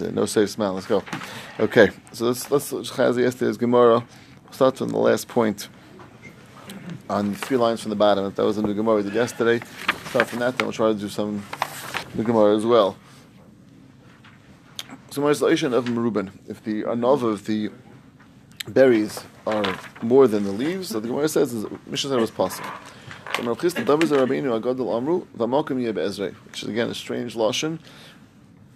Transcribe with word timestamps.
uh, 0.00 0.10
no 0.10 0.26
safe 0.26 0.50
smell. 0.50 0.74
Let's 0.74 0.86
go. 0.86 1.02
Okay, 1.60 1.90
so 2.12 2.26
let's 2.26 2.50
let's 2.50 2.72
Chazi 2.72 3.22
yesterday's 3.22 3.56
Gemara. 3.56 4.04
We'll 4.44 4.52
start 4.52 4.78
from 4.78 4.88
the 4.88 4.98
last 4.98 5.28
point 5.28 5.68
on 7.10 7.34
three 7.34 7.56
lines 7.56 7.80
from 7.80 7.90
the 7.90 7.96
bottom. 7.96 8.26
If 8.26 8.36
That 8.36 8.44
was 8.44 8.58
in 8.58 8.66
the 8.66 8.74
Gemara 8.74 8.96
we 8.96 9.02
did 9.02 9.14
yesterday. 9.14 9.64
Start 10.06 10.28
from 10.28 10.38
that, 10.40 10.56
then 10.56 10.66
we'll 10.66 10.72
try 10.72 10.92
to 10.92 10.98
do 10.98 11.08
some 11.08 11.44
the 12.14 12.24
Gemara 12.24 12.56
as 12.56 12.66
well. 12.66 12.96
So, 15.10 15.20
Marisation 15.20 15.72
of 15.72 15.86
Merubin. 15.86 16.30
If 16.48 16.62
the 16.64 16.84
anov 16.84 17.22
of 17.22 17.46
the 17.46 17.70
berries 18.66 19.22
are 19.46 19.78
more 20.00 20.26
than 20.26 20.44
the 20.44 20.52
leaves, 20.52 20.88
so 20.88 21.00
the 21.00 21.08
Gemara 21.08 21.28
says 21.28 21.52
is 21.52 21.66
Mishnah 21.86 22.10
said 22.10 22.18
it 22.18 22.20
was 22.20 22.30
possible. 22.30 22.70
Which 23.34 23.64
is 23.64 23.74
again 26.68 26.90
a 26.90 26.94
strange 26.94 27.34
lashon. 27.34 27.78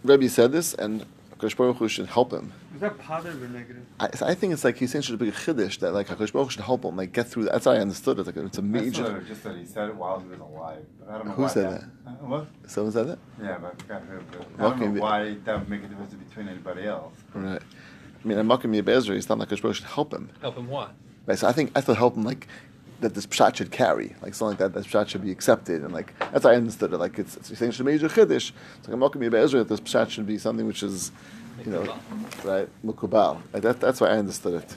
Rebbe 0.05 0.29
said 0.29 0.53
this, 0.53 0.75
and 0.75 1.05
Hakadosh 1.39 1.57
Baruch 1.57 1.77
Hu 1.77 1.89
should 1.89 2.07
help 2.07 2.33
him. 2.33 2.53
Is 2.75 2.81
that 2.81 2.99
positive 2.99 3.43
or 3.43 3.49
negative? 3.49 3.85
I, 3.99 4.09
I 4.23 4.35
think 4.35 4.53
it's 4.53 4.63
like 4.65 4.77
he's 4.77 4.93
saying 4.93 5.03
should 5.03 5.19
be 5.19 5.29
a 5.29 5.33
chiddush 5.33 5.79
that 5.81 5.93
like 5.93 6.09
Hakadosh 6.09 6.33
Baruch 6.33 6.47
Hu 6.47 6.51
should 6.51 6.61
help 6.63 6.85
him 6.85 6.97
like 6.97 7.13
get 7.13 7.29
through. 7.29 7.45
That. 7.45 7.53
That's 7.53 7.65
how 7.65 7.73
I 7.73 7.79
understood 7.79 8.19
it. 8.19 8.27
Like 8.27 8.37
it's 8.37 8.59
a 8.59 8.61
That's 8.61 8.85
major. 8.85 9.03
what 9.05 9.27
just 9.27 9.43
said. 9.43 9.57
He 9.57 9.65
said 9.65 9.89
it 9.89 9.97
while 9.97 10.21
he 10.21 10.29
was 10.29 10.41
alive. 10.41 10.85
But 11.01 11.09
I 11.09 11.19
don't 11.19 11.29
know 11.29 11.33
Who 11.35 11.43
why 11.43 11.49
said 11.49 11.73
that? 11.73 11.85
Uh, 12.07 12.11
what? 12.27 12.47
Someone 12.67 12.93
said 12.93 13.09
that. 13.09 13.19
Yeah, 13.43 13.59
but 13.59 13.75
I 13.75 13.83
forgot 13.83 14.03
who. 14.03 14.21
But 14.57 14.67
I 14.67 14.71
don't 14.79 14.95
know 14.95 15.01
why 15.01 15.37
that 15.45 15.59
would 15.59 15.69
make 15.69 15.83
a 15.85 15.89
difference 15.89 16.15
between 16.15 16.49
anybody 16.49 16.85
else. 16.85 17.15
Right. 17.35 17.63
I 18.25 18.29
mean, 18.29 18.39
Amakim 18.39 18.75
Yeh 18.75 18.83
Be'ezrei. 18.83 19.15
He's 19.15 19.29
not 19.29 19.39
like 19.39 19.49
Hakadosh 19.49 19.63
Baruch 19.63 19.77
Hu 19.77 19.83
should 19.83 19.87
help 19.87 20.13
him. 20.13 20.31
Help 20.41 20.57
him 20.57 20.69
what? 20.69 20.93
Right, 21.27 21.39
so 21.39 21.49
I 21.49 21.53
think 21.53 21.73
I 21.75 21.81
thought 21.81 21.97
help 21.97 22.17
him 22.17 22.25
like 22.25 22.47
that 23.01 23.15
this 23.15 23.27
pshat 23.27 23.57
should 23.57 23.71
carry, 23.71 24.15
like 24.23 24.35
something 24.35 24.59
like 24.59 24.73
that. 24.73 24.75
That 24.75 24.87
pshat 24.87 25.09
should 25.09 25.23
be 25.23 25.31
accepted, 25.31 25.83
and 25.83 25.93
like 25.93 26.19
that's 26.19 26.45
how 26.45 26.51
I 26.51 26.57
understood 26.57 26.93
it. 26.93 26.99
Like 26.99 27.19
it's, 27.19 27.37
it's 27.37 27.51
you're 27.51 27.57
saying 27.57 27.73
should 27.73 27.87
major 27.87 28.09
chiddush. 28.09 28.53
It's 28.79 28.89
like 28.89 28.95
I'm 28.95 29.01
welcome 29.01 29.23
Ezra 29.23 29.65
that 29.65 29.69
this 29.69 29.81
pshat 29.81 30.11
should 30.11 30.27
be 30.27 30.39
something 30.39 30.67
which 30.67 30.83
is, 30.83 31.13
you 31.65 31.71
know, 31.73 31.83
right 32.45 32.69
mukubal. 32.85 33.41
Like 33.53 33.63
that, 33.63 33.81
that's 33.81 34.01
why 34.01 34.09
I 34.09 34.19
understood 34.19 34.63
it. 34.63 34.77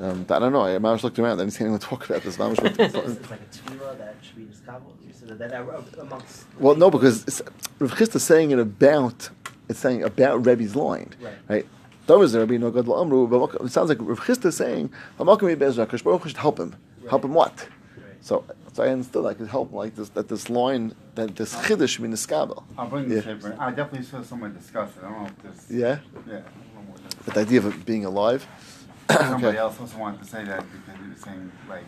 Um, 0.00 0.24
I 0.30 0.38
don't 0.38 0.52
know. 0.52 0.62
I 0.64 0.78
Mamish 0.78 1.02
looked 1.02 1.18
around. 1.18 1.38
I 1.40 1.42
didn't 1.42 1.54
see 1.54 1.64
anyone 1.64 1.80
talk 1.80 2.08
about 2.08 2.22
this. 2.22 2.36
Mamish 2.36 2.62
looked. 2.62 2.76
So 2.92 3.00
it's 3.00 3.30
like 3.30 3.40
a 3.40 3.44
tefillah 3.44 3.98
that 3.98 4.16
should 4.22 4.36
be 4.36 4.44
discovered. 4.44 4.84
You 5.04 5.36
that, 5.36 5.50
that 5.50 5.54
uh, 5.54 5.82
amongst. 6.00 6.44
well, 6.58 6.74
no, 6.76 6.90
because 6.90 7.24
it's, 7.24 7.42
Rav 7.78 7.92
Chisda 7.92 8.20
saying 8.20 8.50
it 8.52 8.58
about 8.58 9.30
it's 9.68 9.78
saying 9.80 10.02
about 10.02 10.46
Rebbe's 10.46 10.74
line, 10.74 11.10
Right. 11.20 11.34
right? 11.48 11.66
That 12.06 12.16
was 12.18 12.34
Rebbe 12.34 12.58
no 12.58 12.70
gadol 12.70 12.98
amru. 13.00 13.26
but 13.26 13.60
It 13.62 13.72
sounds 13.72 13.88
like 13.90 13.98
Rav 14.00 14.20
Chisda 14.20 14.52
saying, 14.52 14.90
"Hamakom 15.18 15.60
Ezra, 15.60 15.86
Hakadosh 15.86 16.04
Baruch 16.04 16.22
Hu 16.22 16.28
should 16.30 16.38
help 16.38 16.58
him. 16.58 16.76
Help 17.08 17.24
him 17.24 17.34
what? 17.34 17.56
Right. 17.96 18.04
So, 18.20 18.44
so 18.72 18.82
I 18.82 18.88
understood 18.88 19.26
I 19.26 19.34
could 19.34 19.48
help 19.48 19.72
like 19.72 19.96
this 19.96 20.08
that 20.10 20.28
this 20.28 20.48
line 20.50 20.94
that 21.14 21.36
this 21.36 21.54
uh-huh. 21.54 21.64
chiddush 21.76 21.88
should 21.90 22.02
be 22.02 22.08
niskabel. 22.08 22.64
I'll 22.76 22.86
bring 22.88 23.08
the 23.08 23.16
Yeah. 23.16 23.20
paper. 23.22 23.56
I 23.58 23.70
definitely 23.70 24.06
saw 24.06 24.22
someone 24.22 24.54
discuss 24.54 24.90
it. 24.96 25.04
I 25.04 25.08
don't 25.10 25.22
know 25.22 25.26
if 25.26 25.42
this. 25.42 25.66
Yeah, 25.70 25.86
Yeah. 25.86 25.94
I 25.94 25.94
don't 25.94 26.26
know 26.36 26.92
what 26.92 27.04
this- 27.04 27.14
but 27.24 27.34
the 27.34 27.40
idea 27.40 27.58
of 27.60 27.66
it 27.66 27.86
being 27.86 28.04
alive. 28.04 28.46
Somebody 29.10 29.46
okay. 29.46 29.56
else 29.58 29.80
also 29.80 29.98
wanted 29.98 30.22
to 30.22 30.28
say 30.28 30.44
that 30.44 30.64
because 30.70 31.00
he 31.02 31.10
was 31.10 31.20
saying 31.20 31.50
like, 31.68 31.84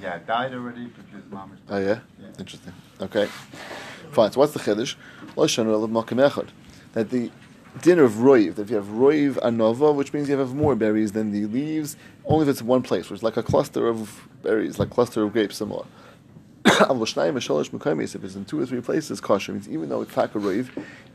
yeah, 0.00 0.18
died 0.26 0.52
already, 0.52 0.86
but 0.86 1.04
his 1.14 1.30
mom 1.30 1.50
was. 1.50 1.58
Oh 1.70 1.78
yeah, 1.78 2.00
Yeah. 2.20 2.26
interesting. 2.38 2.72
Okay, 3.00 3.26
fine. 4.10 4.32
So 4.32 4.40
what's 4.40 4.52
the 4.52 4.58
chiddush? 4.60 4.96
Lo 5.36 5.46
shanu 5.46 5.70
elav 5.76 5.90
makom. 5.90 6.48
That 6.94 7.08
the 7.10 7.30
dinner 7.80 8.04
of 8.04 8.12
roiv, 8.12 8.56
that 8.56 8.62
if 8.62 8.70
you 8.70 8.76
have 8.76 8.86
roiv 8.86 9.34
anova, 9.42 9.94
which 9.94 10.12
means 10.12 10.28
you 10.28 10.36
have 10.36 10.54
more 10.54 10.74
berries 10.74 11.12
than 11.12 11.30
the 11.30 11.46
leaves, 11.46 11.96
only 12.26 12.44
if 12.44 12.48
it's 12.48 12.62
one 12.62 12.82
place, 12.82 13.08
which 13.08 13.18
is 13.18 13.22
like 13.22 13.36
a 13.36 13.42
cluster 13.42 13.88
of 13.88 14.28
berries, 14.42 14.78
like 14.78 14.90
cluster 14.90 15.22
of 15.22 15.32
grapes, 15.32 15.56
similar. 15.56 15.86
If 16.64 18.24
it's 18.24 18.34
in 18.34 18.44
two 18.44 18.60
or 18.60 18.66
three 18.66 18.80
places, 18.80 19.20
kosher 19.20 19.52
means 19.52 19.68
even 19.68 19.88
though 19.88 20.02
it's 20.02 20.12
attack 20.12 20.34
a 20.34 20.38
roiv, 20.38 20.68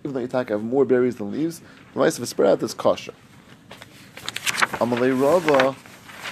even 0.04 0.14
though 0.14 0.20
you 0.20 0.26
attack 0.26 0.50
have 0.50 0.64
more 0.64 0.86
berries 0.86 1.16
than 1.18 1.32
leaves, 1.32 1.62
the 1.94 2.00
mice 2.00 2.18
if 2.18 2.24
it's 2.24 2.32
spread 2.32 2.52
out, 2.52 2.64
it's 2.64 2.74
kosher. 2.74 3.14
Amalei 4.80 5.20
Rava, 5.20 5.76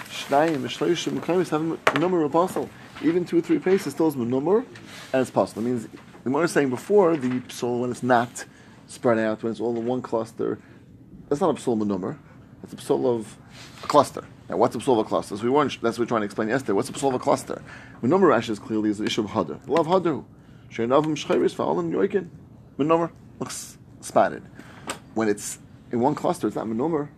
Shnayim, 0.09 0.57
Shloishim, 0.63 1.19
Mekaymis 1.19 1.49
have 1.49 1.95
a 1.95 1.99
number 1.99 2.21
of 2.21 2.29
apostle. 2.29 2.69
Even 3.01 3.25
two 3.25 3.37
or 3.37 3.41
three 3.41 3.59
places 3.59 3.93
still 3.93 4.07
is 4.07 4.15
menumar, 4.15 4.65
and 5.13 5.21
it's 5.21 5.31
possible. 5.31 5.61
It 5.61 5.65
means 5.65 5.87
the 6.23 6.29
was 6.29 6.51
saying 6.51 6.69
before 6.69 7.15
the 7.17 7.39
psul 7.41 7.81
when 7.81 7.91
it's 7.91 8.03
not 8.03 8.45
spread 8.87 9.17
out, 9.19 9.43
when 9.43 9.51
it's 9.51 9.61
all 9.61 9.75
in 9.77 9.85
one 9.85 10.01
cluster, 10.01 10.59
that's 11.29 11.41
not 11.41 11.49
a 11.51 11.61
psul 11.61 11.77
menumar. 11.77 12.17
It's 12.63 12.73
a 12.73 12.77
psul 12.77 13.05
of 13.05 13.37
a 13.83 13.87
cluster. 13.87 14.23
Now, 14.49 14.57
what's 14.57 14.75
a 14.75 14.79
psul 14.79 14.99
of 14.99 15.05
a 15.05 15.09
cluster? 15.09 15.37
So 15.37 15.43
we 15.43 15.49
weren't. 15.49 15.81
That's 15.81 15.97
what 15.97 16.05
we're 16.05 16.09
trying 16.09 16.21
to 16.21 16.25
explain 16.25 16.49
yesterday. 16.49 16.73
What's 16.73 16.89
a 16.89 16.93
psul 16.93 17.09
of 17.09 17.15
a 17.15 17.19
cluster? 17.19 17.61
Menumar 18.01 18.35
Rashi 18.35 18.49
is 18.49 18.59
clearly 18.59 18.89
is 18.89 18.97
the 18.97 19.05
issue 19.05 19.23
of 19.23 19.31
hadar. 19.31 19.59
Love 19.67 19.87
hadar. 19.87 20.23
Sheinavim 20.71 21.15
shchayris 21.15 21.55
fa'alim 21.55 21.91
yoikin. 21.91 22.29
Menumar 22.77 23.11
looks 23.39 23.77
spotted. 24.01 24.43
When 25.13 25.29
it's 25.29 25.59
in 25.91 25.99
one 25.99 26.15
cluster, 26.15 26.47
it's 26.47 26.55
not 26.55 26.67
menumar. 26.67 27.09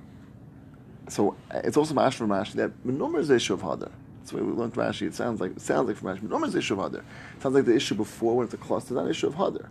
So 1.10 1.36
uh, 1.52 1.62
it's 1.64 1.78
also 1.78 1.94
mash 1.94 2.16
from 2.16 2.30
Rashi 2.30 2.54
that 2.54 2.72
Menumar 2.86 3.20
is 3.20 3.30
the 3.30 3.36
issue 3.36 3.54
of 3.54 3.62
Hadar. 3.62 3.92
That's 4.20 4.32
the 4.32 4.38
way 4.38 4.44
we 4.44 4.52
learned 4.52 4.74
Rashi. 4.74 5.08
It 5.08 5.16
sounds 5.16 5.40
like 5.40 5.52
it 5.52 5.62
sounds 5.62 5.88
like 5.88 5.98
from 5.98 6.10
Rashi. 6.10 6.22
Menumar 6.22 6.48
is 6.48 6.54
the 6.54 6.60
issue 6.60 6.80
of 6.80 6.92
Hadar. 6.92 7.00
It 7.00 7.42
sounds 7.42 7.56
like 7.56 7.66
the 7.66 7.76
issue 7.76 7.96
before 7.96 8.36
when 8.36 8.46
it's 8.46 8.54
a 8.54 8.58
cluster, 8.58 8.94
not 8.94 9.06
an 9.06 9.12
issue 9.12 9.28
of 9.28 9.36
Hadar. 9.36 9.68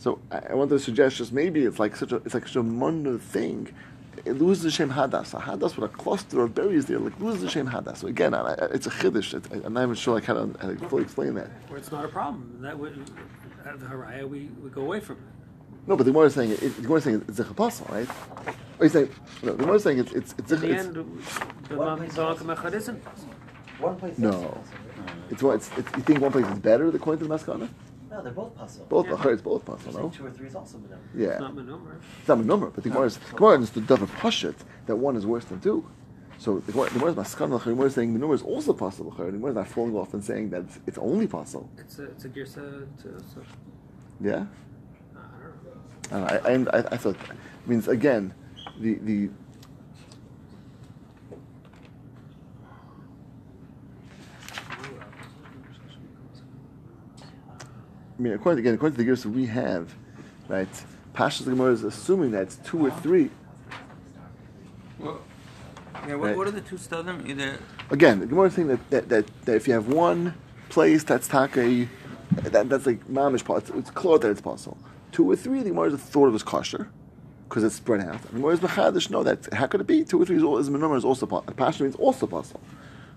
So 0.00 0.18
I, 0.30 0.38
I 0.50 0.54
want 0.54 0.70
to 0.70 0.78
suggest 0.78 1.18
just 1.18 1.30
maybe 1.30 1.64
it's 1.64 1.78
like 1.78 1.94
such 1.94 2.10
a 2.10 2.16
it's 2.16 2.32
like 2.32 2.46
such 2.46 2.56
a 2.56 2.62
mundane 2.62 3.18
thing. 3.18 3.68
It 4.24 4.32
loses 4.32 4.64
the 4.64 4.70
shem 4.70 4.90
hadas. 4.90 5.34
A 5.34 5.42
hadas 5.42 5.76
with 5.76 5.90
a 5.90 5.94
cluster 5.94 6.40
of 6.40 6.54
berries 6.54 6.86
there, 6.86 6.98
like 6.98 7.20
loses 7.20 7.42
the 7.42 7.50
shem 7.50 7.68
hadas. 7.68 7.98
So 7.98 8.06
again, 8.06 8.32
I, 8.32 8.40
I, 8.40 8.52
it's 8.72 8.86
a 8.86 8.90
chiddush. 8.90 9.34
I, 9.34 9.66
I'm 9.66 9.74
not 9.74 9.82
even 9.82 9.94
sure 9.94 10.14
like 10.14 10.24
how 10.24 10.34
to, 10.34 10.58
how 10.58 10.68
to 10.68 10.88
fully 10.88 11.02
explain 11.02 11.34
that. 11.34 11.50
Or 11.70 11.76
it's 11.76 11.92
not 11.92 12.06
a 12.06 12.08
problem. 12.08 12.58
That 12.62 12.78
would, 12.78 13.10
at 13.66 13.78
the 13.78 13.86
Haraya, 13.86 14.26
we, 14.26 14.50
we 14.62 14.70
go 14.70 14.80
away 14.80 15.00
from 15.00 15.16
it. 15.16 15.22
No, 15.86 15.96
but 15.96 16.04
the 16.04 16.12
Gemara 16.12 16.26
is 16.26 16.34
saying 16.34 16.50
it, 16.50 16.60
the 16.60 16.82
Gemara 16.82 16.98
is 16.98 17.04
saying 17.04 17.24
it's 17.28 17.38
a 17.38 17.44
chapasul, 17.44 17.88
right? 17.90 18.08
Or 18.78 18.84
he's 18.84 18.92
saying 18.92 19.10
no, 19.42 19.52
the 19.52 19.58
Gemara 19.58 19.76
is 19.76 19.82
saying 19.82 19.98
it's 19.98 20.12
it's 20.12 20.34
it's, 20.38 20.52
In 20.52 20.60
the 20.60 20.70
it's, 20.70 20.86
end, 20.86 20.94
the 21.68 21.76
One 21.76 21.86
Mam 21.86 21.98
place 21.98 22.14
Zalakam 22.14 22.56
Echad 22.56 22.72
isn't. 22.72 23.02
One 23.78 23.96
place. 23.96 24.16
No. 24.18 24.62
it's 25.30 25.42
what 25.42 25.56
it's, 25.56 25.70
it's, 25.76 25.96
you 25.96 26.02
think 26.02 26.20
one 26.20 26.32
place 26.32 26.46
is 26.46 26.58
better 26.58 26.88
according 26.88 27.18
to 27.20 27.28
the 27.28 27.34
Maskana? 27.34 27.68
No, 28.10 28.22
they're 28.22 28.32
both 28.32 28.56
possible. 28.56 28.86
Both, 28.88 29.06
Yeah. 29.06 29.16
yeah. 29.24 29.32
it's 29.32 29.42
both 29.42 29.64
possible, 29.64 29.92
Say 29.92 30.00
no? 30.00 30.08
Two 30.10 30.26
or 30.26 30.30
three 30.30 30.48
is 30.48 30.54
also 30.56 30.78
minimum. 30.78 31.00
Yeah. 31.14 31.28
It's 31.28 31.40
not 31.40 31.54
my 31.54 31.62
number. 31.62 32.00
It's 32.18 32.28
not 32.28 32.38
a 32.38 32.44
number, 32.44 32.66
but 32.70 32.82
the 32.82 32.90
Gemara 32.90 33.06
is 33.06 33.18
Gemara 33.36 33.60
is 33.60 33.70
the 33.70 33.80
Davar 33.80 34.08
Pashit 34.18 34.56
that 34.86 34.96
one 34.96 35.16
is 35.16 35.26
worse 35.26 35.44
than 35.44 35.60
two. 35.60 35.84
So 36.38 36.58
the 36.58 36.72
Gemara, 36.72 36.88
the 36.88 36.94
Gemara 36.98 37.10
is 37.12 37.16
Maskana, 37.16 37.62
the 37.62 37.70
Gemara 37.70 37.86
is 37.86 37.94
saying 37.94 38.12
the 38.14 38.18
number 38.18 38.34
is 38.34 38.42
also 38.42 38.72
possible. 38.72 39.10
The 39.12 39.30
Gemara 39.30 39.50
is 39.50 39.56
not 39.56 39.68
falling 39.68 39.94
off 39.94 40.14
and 40.14 40.24
saying 40.24 40.50
that 40.50 40.62
it's, 40.62 40.78
it's 40.86 40.98
only 40.98 41.26
possible. 41.28 41.68
It's 41.78 41.98
a, 41.98 42.04
it's 42.04 42.24
a 42.24 42.28
girsa 42.28 42.86
to, 43.02 43.22
so, 43.32 43.42
Yeah? 44.20 44.46
I 45.14 45.20
don't 46.10 46.66
know. 46.70 46.70
I, 46.72 46.76
I, 46.76 46.78
I, 46.80 46.84
I 46.92 46.96
thought 46.96 47.16
means 47.66 47.86
again 47.88 48.34
the 48.80 48.94
the 48.94 49.30
I 58.20 58.22
mean 58.22 58.34
according 58.34 58.58
again 58.58 58.74
according 58.74 58.96
to 58.96 58.98
the 58.98 59.04
gears 59.04 59.24
we 59.24 59.46
have, 59.46 59.94
right? 60.46 60.68
Pashas 61.14 61.46
Gemara 61.46 61.72
is 61.72 61.84
assuming 61.84 62.32
that 62.32 62.42
it's 62.42 62.56
two 62.56 62.84
or 62.86 62.90
three. 62.90 63.30
Well, 64.98 65.22
yeah, 66.06 66.12
Right. 66.12 66.18
what, 66.18 66.36
what 66.36 66.46
are 66.46 66.50
the 66.50 66.60
two 66.60 66.76
studim? 66.76 67.26
Either 67.26 67.58
Again, 67.90 68.20
the 68.20 68.26
Gemara 68.26 68.48
is 68.48 68.54
saying 68.54 68.68
that, 68.68 68.90
that, 68.90 69.08
that, 69.08 69.26
that 69.46 69.56
if 69.56 69.66
you 69.66 69.72
have 69.72 69.88
one 69.88 70.34
place 70.68 71.02
that's 71.02 71.28
taka, 71.28 71.86
that, 72.42 72.68
that's 72.68 72.84
like 72.84 73.02
mamish 73.08 73.42
part. 73.42 73.62
It's, 73.62 73.70
it's 73.70 73.90
clear 73.90 74.18
that 74.18 74.30
it's 74.30 74.42
possible. 74.42 74.76
Two 75.12 75.30
or 75.30 75.34
three, 75.36 75.62
the 75.62 75.70
Gemara 75.70 75.90
is 75.94 76.00
thought 76.00 76.26
of 76.28 76.34
as 76.34 76.42
kosher 76.42 76.90
because 77.48 77.64
it's 77.64 77.76
spread 77.76 78.02
out. 78.02 78.16
And 78.16 78.22
the 78.22 78.32
Gemara 78.32 78.52
is 78.52 78.60
mechadish. 78.60 79.08
No, 79.08 79.22
that 79.22 79.50
how 79.54 79.66
could 79.66 79.80
it 79.80 79.86
be? 79.86 80.04
Two 80.04 80.20
or 80.20 80.26
three 80.26 80.36
is, 80.36 80.42
al- 80.42 80.58
is 80.58 80.68
is 80.68 81.04
also 81.06 81.24
possible. 81.24 81.54
Pasha 81.54 81.84
means 81.84 81.96
also 81.96 82.26
possible, 82.26 82.60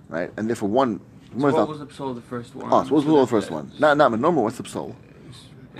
right? 0.07 0.31
And 0.37 0.47
therefore 0.47 0.69
one. 0.69 1.01
So 1.33 1.37
Gemara 1.37 1.49
is 1.49 1.55
what 1.55 1.67
was 1.69 1.79
the 1.79 1.85
psal 1.87 2.15
the 2.15 2.21
first 2.21 2.55
one? 2.55 2.69
Oh, 2.71 2.83
so 2.83 2.93
what's 2.93 3.05
the 3.07 3.27
first 3.27 3.51
one? 3.51 3.71
Not 3.79 3.97
not 3.97 4.19
number. 4.19 4.41
What's 4.41 4.57
the 4.57 4.63
psal? 4.63 4.95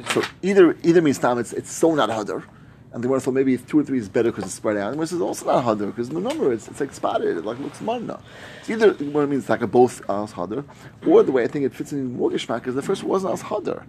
So 0.10 0.24
either 0.42 0.76
either 0.84 1.02
means 1.02 1.20
time 1.20 1.38
it's 1.38 1.54
it's 1.54 1.72
so 1.72 1.94
not 1.94 2.10
hadar, 2.10 2.44
and 2.92 3.04
the 3.04 3.08
Gemara 3.08 3.20
thought 3.20 3.36
maybe 3.36 3.58
two 3.58 3.80
or 3.80 3.84
three 3.84 4.00
is 4.00 4.10
better 4.10 4.32
because 4.32 4.46
it's 4.46 4.54
spread 4.56 4.78
out. 4.78 4.88
And 4.88 4.96
Gemara 4.96 5.08
says 5.08 5.22
also 5.22 5.46
not 5.46 5.64
hadar 5.64 5.88
because 5.88 6.10
the 6.10 6.20
number 6.20 6.52
it's, 6.52 6.68
it's 6.68 6.80
like 6.80 6.92
spotted, 6.94 7.38
it 7.38 7.46
like 7.46 7.60
looks 7.60 7.82
manna. 7.82 8.20
So 8.64 8.74
either 8.74 8.94
the 8.94 9.06
Gemara 9.06 9.28
means 9.28 9.48
like 9.48 9.62
a 9.62 9.68
both 9.68 10.02
as 10.10 10.34
hadar, 10.34 10.66
or 11.06 11.24
the 11.24 11.32
way 11.32 11.44
I 11.44 11.48
think 11.48 11.66
it 11.66 11.74
fits 11.74 11.94
in 11.94 12.18
more 12.18 12.32
geschmack 12.32 12.68
is 12.68 12.76
the 12.76 12.82
first 12.82 13.04
one 13.04 13.12
wasn't 13.12 13.34
as 13.34 13.44
hadar. 13.44 13.86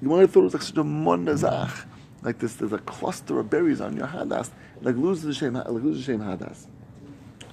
The 0.00 0.08
Gemara 0.08 0.26
thought 0.26 0.40
it 0.40 0.44
was 0.44 0.54
like 0.54 0.62
such 0.62 0.78
a 0.78 0.84
manna 0.84 1.36
zach, 1.36 1.86
like 2.22 2.38
this. 2.38 2.54
There's 2.54 2.72
a 2.72 2.78
cluster 2.78 3.38
of 3.38 3.50
berries 3.50 3.80
on 3.82 3.96
your 3.96 4.06
hadas, 4.06 4.50
like 4.80 4.96
loses 4.96 5.24
the 5.24 5.34
shame, 5.34 5.54
like 5.54 5.68
loses 5.68 6.06
the 6.06 6.12
shame 6.12 6.20
hadas. 6.20 6.66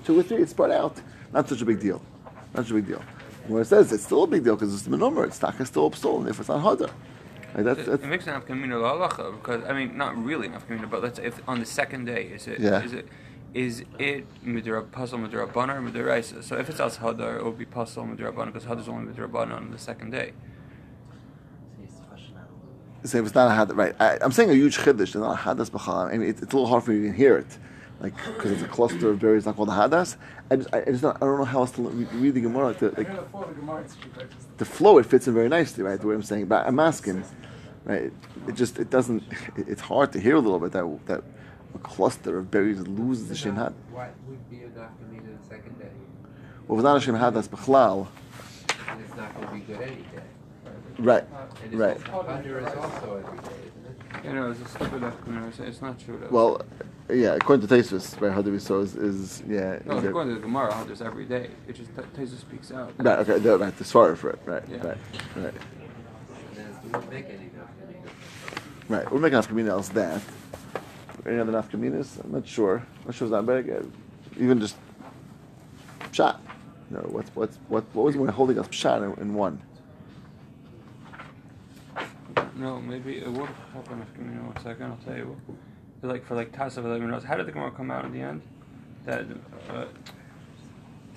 Two 0.06 0.18
or 0.18 0.24
three, 0.24 0.42
it's 0.42 0.52
spread 0.52 0.72
out. 0.72 1.02
Not 1.34 1.48
such 1.50 1.62
a 1.62 1.66
big 1.66 1.80
deal. 1.80 2.02
Not 2.54 2.64
such 2.66 2.72
a 2.72 2.74
big 2.76 2.88
deal. 2.88 3.04
Where 3.48 3.62
it 3.62 3.66
says 3.66 3.92
it's 3.92 4.04
still 4.04 4.24
a 4.24 4.28
big 4.28 4.44
deal 4.44 4.56
because 4.56 4.74
it's 4.74 4.84
the 4.84 4.96
number. 4.98 5.24
It's 5.26 5.40
taka 5.40 5.66
still 5.66 5.86
up 5.86 5.96
stolen 5.96 6.28
if 6.28 6.40
it's 6.40 6.50
not 6.50 6.62
hadar. 6.64 6.92
Like 7.56 7.66
that's, 7.66 7.80
It, 7.80 7.86
that's 7.88 8.04
it 8.04 8.08
makes 8.08 8.28
an 8.28 8.40
afkamina 8.40 8.76
halacha 8.80 9.32
because 9.38 9.64
I 9.68 9.74
mean 9.74 9.98
not 9.98 10.16
really 10.24 10.48
an 10.48 10.54
afkamina, 10.54 10.90
but 10.90 11.02
let's 11.02 11.18
say 11.18 11.26
if 11.26 11.42
on 11.48 11.60
the 11.60 11.66
second 11.66 12.06
day 12.06 12.26
is 12.26 12.48
it 12.48 12.60
Yeah. 12.60 12.84
is 12.84 12.94
it 12.94 13.08
is 13.54 13.84
it 13.98 14.26
midra 14.46 14.90
puzzle 14.92 15.20
midra 15.20 15.42
or 15.48 15.82
midra 15.82 16.44
So 16.44 16.58
if 16.58 16.70
it's 16.70 16.80
as 16.80 16.98
hadar, 16.98 17.38
it 17.38 17.46
would 17.46 17.58
be 17.58 17.66
puzzle 17.66 18.04
midra 18.06 18.30
because 18.46 18.66
hadar 18.66 18.82
is 18.82 18.88
only 18.90 19.12
midra 19.12 19.34
on 19.36 19.72
the 19.72 19.80
second 19.80 20.12
day. 20.12 20.34
So 21.12 21.82
here's 21.82 21.94
the 21.96 22.04
question 22.06 22.36
now. 22.36 23.08
say 23.08 23.20
if 23.20 23.26
it's 23.26 23.34
not 23.36 23.50
a 23.52 23.74
hadas, 23.74 23.76
right? 23.76 23.96
I, 24.00 24.20
I'm 24.22 24.32
saying 24.32 24.52
a 24.52 24.54
huge 24.54 24.78
chiddush, 24.78 25.02
it's 25.02 25.16
not 25.16 25.34
a 25.40 25.42
hadas 25.42 25.72
b'chal. 25.72 26.14
I 26.14 26.18
mean, 26.18 26.30
it, 26.30 26.42
it's 26.44 26.54
a 26.54 26.56
little 26.56 26.68
hard 26.68 26.84
for 26.84 26.92
me 26.92 26.98
to 26.98 27.04
even 27.06 27.16
hear 27.16 27.38
it, 27.38 27.58
like 28.00 28.16
because 28.26 28.52
it's 28.52 28.62
a 28.62 28.68
cluster 28.68 29.10
of 29.10 29.20
berries, 29.20 29.46
not 29.46 29.56
called 29.56 29.70
a 29.70 29.74
hadas. 29.74 30.16
I 30.50 30.56
just, 30.56 30.70
I, 30.74 30.82
I 30.82 30.86
just 30.86 31.04
not, 31.04 31.18
I 31.22 31.26
don't 31.26 31.38
know 31.38 31.46
how 31.46 31.60
else 31.60 31.72
to 31.72 31.82
read, 31.82 32.14
read 32.14 32.34
the 32.34 32.42
Gemara. 32.42 32.74
To, 32.76 32.94
like, 32.98 33.10
the 34.58 34.66
flow, 34.66 34.98
it 34.98 35.06
fits 35.06 35.28
in 35.28 35.34
very 35.34 35.50
nicely, 35.50 35.84
right? 35.84 36.00
The 36.00 36.08
way 36.08 36.16
I'm 36.16 36.24
saying, 36.24 36.46
but 36.46 36.66
I'm 36.66 36.80
asking, 36.80 37.26
right? 37.86 38.04
It, 38.04 38.14
it 38.48 38.56
just, 38.56 38.80
it 38.80 38.90
doesn't. 38.90 39.24
It, 39.58 39.68
it's 39.68 39.82
hard 39.82 40.14
to 40.14 40.20
hear 40.20 40.36
a 40.36 40.40
little 40.40 40.60
bit 40.60 40.72
that 40.72 41.06
that 41.08 41.24
a 41.76 41.80
cluster 41.80 42.38
of 42.38 42.50
berries 42.50 42.80
loses 42.80 43.30
the 43.30 43.36
shem 43.36 43.56
had. 43.56 43.74
What 43.92 44.14
would 44.28 44.50
be 44.50 44.64
a 44.64 44.68
nafkamina 44.70 45.40
the 45.40 45.48
second 45.48 45.78
day? 45.78 45.92
Well, 46.68 46.78
if 46.78 46.82
it's 46.82 46.84
not 46.84 46.98
a 46.98 47.02
shem 47.02 47.16
hadas 47.16 47.50
b'chlal, 47.50 48.08
And 48.90 49.02
it's 49.02 49.16
not 49.16 49.36
going 49.36 49.48
to 49.48 49.54
be 49.54 49.60
good 49.60 49.82
any 49.82 50.04
day. 50.04 50.24
right? 51.00 51.24
And 51.64 51.80
Right. 51.80 51.98
Also- 54.14 54.24
Thunder 54.24 54.50
is 54.52 54.62
also 54.62 54.86
every 54.86 55.00
day. 55.00 55.08
You 55.30 55.34
know, 55.34 55.46
it's 55.46 55.52
a 55.52 55.56
stupid 55.56 55.60
nafkamina. 55.60 55.60
It's 55.68 55.82
not 55.82 56.00
true. 56.00 56.18
Though. 56.22 56.30
Well, 56.30 56.62
yeah, 57.10 57.36
according 57.36 57.68
to 57.68 57.74
Tesis, 57.76 58.20
right? 58.22 58.32
How 58.32 58.42
do 58.42 58.52
we 58.52 58.60
so 58.60 58.80
is, 58.82 58.96
is 58.96 59.44
yeah. 59.48 59.80
no, 59.86 59.98
is 59.98 60.04
it- 60.04 60.08
according 60.10 60.36
to 60.36 60.40
the 60.40 60.46
Gemara, 60.46 60.74
how 60.74 60.84
there's 60.84 61.02
every 61.02 61.26
day. 61.26 61.50
It 61.68 61.74
just 61.76 61.90
Teza 62.16 62.38
speaks 62.38 62.72
out. 62.72 62.94
Right, 62.98 63.20
okay, 63.20 63.40
the, 63.40 63.58
right, 63.58 63.76
the 63.78 63.84
svarah 63.84 64.18
for 64.18 64.32
it, 64.32 64.40
right, 64.46 64.64
Yeah. 64.70 64.78
right, 64.78 64.98
right, 65.36 65.54
And 65.54 66.56
then 66.56 66.66
it 66.86 66.94
won't 66.94 67.12
make 67.12 67.26
any 67.26 67.50
nafkamina. 67.50 68.10
right. 68.90 69.12
We're 69.12 69.20
making 69.20 69.40
nafkamina 69.40 69.70
else 69.70 69.90
that. 69.90 70.22
Any 71.26 71.40
other 71.40 71.52
nafkaminas? 71.52 72.24
I'm 72.24 72.32
not 72.32 72.48
sure. 72.48 72.78
I'm 72.78 73.06
not 73.06 73.16
sure 73.16 73.28
it's 73.28 73.32
not 73.34 73.46
big. 73.46 73.72
Even 74.40 74.60
just 74.60 74.76
shot. 76.12 76.42
No, 76.90 77.00
what's 77.00 77.30
what's 77.36 77.58
what 77.68 77.84
what 77.94 78.04
was 78.06 78.16
when 78.16 78.30
holding 78.30 78.58
us 78.58 78.68
shot 78.72 79.04
in, 79.04 79.14
in 79.22 79.34
one? 79.34 79.62
No, 82.60 82.80
maybe 82.82 83.18
it 83.20 83.28
would 83.32 83.50
happen 83.74 84.02
if 84.02 84.18
you 84.18 84.26
know 84.26 84.42
one 84.52 84.58
second. 84.62 84.84
I'll 84.92 84.98
tell 85.06 85.16
you. 85.16 85.40
Like 86.02 86.26
for 86.26 86.36
like 86.36 86.52
Tasav 86.52 86.84
eleven 86.84 87.10
knows. 87.10 87.24
How 87.24 87.36
did 87.36 87.46
the 87.46 87.52
Gemara 87.52 87.72
come 87.72 87.90
out 87.90 88.06
in 88.06 88.12
the 88.12 88.22
end? 88.22 88.42
That 89.06 89.26
uh, 89.70 89.86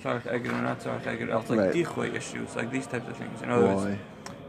sorry, 0.01 0.21
I 0.29 0.37
get 0.37 0.53
or 0.53 0.61
not 0.61 0.81
sorry, 0.81 1.05
I 1.05 1.15
get 1.15 1.29
else 1.29 1.49
like 1.49 1.59
Right. 1.59 1.73
dichoy 1.73 2.15
issues, 2.15 2.55
like 2.55 2.71
these 2.71 2.87
types 2.87 3.07
of 3.07 3.17
things. 3.17 3.41
In 3.41 3.49
other 3.49 3.65
Why? 3.67 3.75
words, 3.75 4.01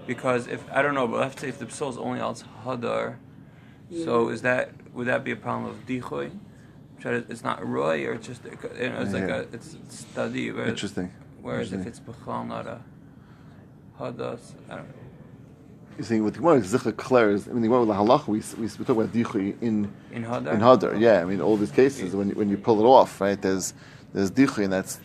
because 0.07 0.47
if 0.47 0.65
I 0.73 0.83
don't 0.83 0.95
know, 0.95 1.07
but 1.09 1.21
let's 1.21 1.41
say 1.41 1.49
if 1.49 1.59
the 1.59 1.67
psul 1.67 1.91
is 1.91 1.99
only 1.99 2.21
al 2.21 2.35
hadar, 2.65 3.17
so 4.05 4.29
is 4.29 4.43
that 4.43 4.71
would 4.93 5.07
that 5.09 5.25
be 5.25 5.33
a 5.33 5.37
problem 5.37 5.67
of 5.71 5.87
dichoy? 5.87 6.31
Try 7.01 7.13
to- 7.13 7.27
It's 7.29 7.43
not 7.45 7.67
roy, 7.67 8.07
or 8.07 8.13
it's 8.15 8.27
just 8.27 8.45
you 8.45 8.51
know, 8.91 9.01
it's 9.03 9.13
like 9.13 9.25
a 9.25 9.47
it's 9.53 9.77
study. 9.89 10.51
Whereas, 10.53 10.69
Interesting. 10.71 11.13
Whereas 11.43 11.73
if 11.73 11.87
it's 11.87 12.01
b'chal 12.01 12.47
not 12.47 12.67
a 12.67 12.81
hadas, 13.99 14.53
I 14.71 14.77
don't 14.77 14.89
know. 14.89 15.04
You're 15.97 16.05
saying 16.05 16.25
with 16.25 16.35
the 16.35 16.41
Gemara, 16.41 16.61
Zicha 16.61 16.85
declares. 16.85 17.47
I 17.49 17.53
mean, 17.53 17.63
the 17.63 17.69
Gemara 17.69 17.81
with 17.85 17.89
the 17.89 17.95
halach, 17.95 18.27
we 18.27 18.39
we, 18.61 18.67
we 18.67 18.85
talk 18.85 18.89
about 18.97 19.13
dichui 19.13 19.55
in 19.63 19.93
In 20.13 20.25
hadar. 20.25 20.53
in 20.53 20.61
hadar. 20.61 21.01
Yeah, 21.01 21.21
I 21.21 21.25
mean, 21.25 21.41
all 21.41 21.57
these 21.57 21.71
cases 21.71 22.17
when 22.17 22.31
you, 22.31 22.35
when 22.35 22.49
you 22.49 22.57
pull 22.57 22.81
it 22.81 22.85
off, 22.85 23.21
right? 23.21 23.41
There's 23.41 23.75
there's 24.13 24.31
dichui, 24.31 24.65
and 24.65 24.73
that's 24.73 24.97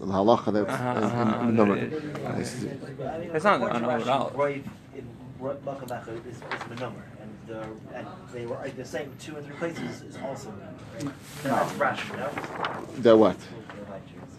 the 0.00 0.06
halacha 0.06 0.52
that's 0.52 0.68
Uh-huh, 0.70 0.98
is 0.98 1.04
uh-huh, 1.04 1.38
in, 1.42 1.48
in 1.50 1.56
number. 1.56 1.76
it- 1.76 1.92
I 2.26 2.42
see. 2.42 2.68
I 2.68 3.18
mean, 3.18 3.30
It's 3.34 3.44
not 3.44 3.56
according 3.56 3.82
to 3.82 3.88
an 3.88 4.00
Rashi, 4.00 4.02
overall. 4.02 4.30
Roiv 4.30 4.64
in 4.96 5.06
Ro- 5.38 5.52
is, 5.52 6.36
is 6.36 6.42
Menumar, 6.70 7.02
and 7.22 7.30
the 7.46 7.60
and 7.94 8.06
they 8.32 8.46
were 8.46 8.58
the 8.76 8.84
same 8.84 9.12
two 9.20 9.36
and 9.36 9.46
three 9.46 9.54
places 9.56 10.02
is 10.02 10.16
also 10.26 10.52
Menumar. 10.98 11.12
That's 11.44 11.72
Rashi, 11.74 12.16
no? 12.18 12.86
That 13.02 13.16
what? 13.16 13.36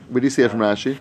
Where 0.09 0.19
do 0.21 0.25
you 0.25 0.31
see 0.31 0.41
it 0.43 0.51
from 0.51 0.59
Rashi? 0.59 0.99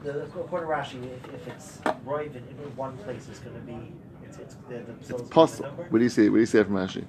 Uh, 0.00 0.12
the, 0.12 0.22
according 0.24 0.68
to 0.68 0.74
Rashi, 0.74 1.04
if, 1.16 1.34
if 1.34 1.48
it's 1.48 1.78
Roiv 2.06 2.30
in, 2.30 2.36
in 2.36 2.76
one 2.76 2.96
place, 2.98 3.28
it's 3.28 3.40
going 3.40 3.54
to 3.56 3.62
be 3.62 3.92
it's 4.24 4.38
it's 4.38 4.54
the 4.68 4.78
the 4.78 5.16
It's 5.16 5.28
possible. 5.30 5.68
Where 5.70 5.98
do 5.98 6.04
you 6.04 6.08
say? 6.10 6.28
What 6.28 6.36
do 6.36 6.40
you 6.40 6.46
say 6.46 6.62
from 6.62 6.74
Rashi? 6.74 7.04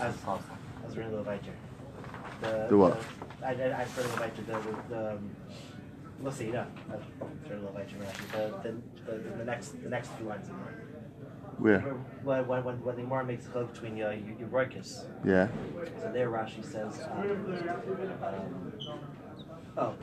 As 0.00 0.14
as 0.86 0.96
in 0.96 1.10
the 1.10 1.16
Levitor. 1.18 1.54
The 2.40 2.66
The 2.68 2.76
what? 2.76 3.00
I 3.44 3.54
I 3.54 3.80
I've 3.82 3.92
heard 3.94 4.04
of 4.06 4.36
the. 4.36 4.42
The 4.42 4.52
the, 4.52 4.76
the 4.88 5.10
um, 5.12 5.30
let's 6.22 6.36
see, 6.36 6.50
no, 6.50 6.66
I've 6.92 7.48
heard 7.48 7.58
of 7.58 7.62
the 7.62 7.68
Levitor 7.68 7.96
Rashi. 7.98 8.32
The 8.32 8.68
the, 8.68 9.12
the 9.12 9.36
the 9.38 9.44
next 9.44 9.82
the 9.82 9.88
next 9.88 10.08
few 10.12 10.26
lines 10.26 10.48
in 10.48 10.54
there. 10.56 10.82
Where? 11.58 11.80
When, 12.24 12.46
when, 12.48 12.64
when, 12.64 12.82
when 12.82 12.96
the 12.96 13.02
Gemara 13.02 13.24
makes 13.24 13.46
a 13.54 13.64
between 13.64 14.02
uh, 14.02 14.08
Eurychus, 14.08 15.04
Yeah. 15.24 15.48
so 16.00 16.10
there 16.12 16.28
Rashi 16.30 16.64
says, 16.64 16.98
um, 17.12 17.20
um, 18.22 18.72
oh, 19.76 19.94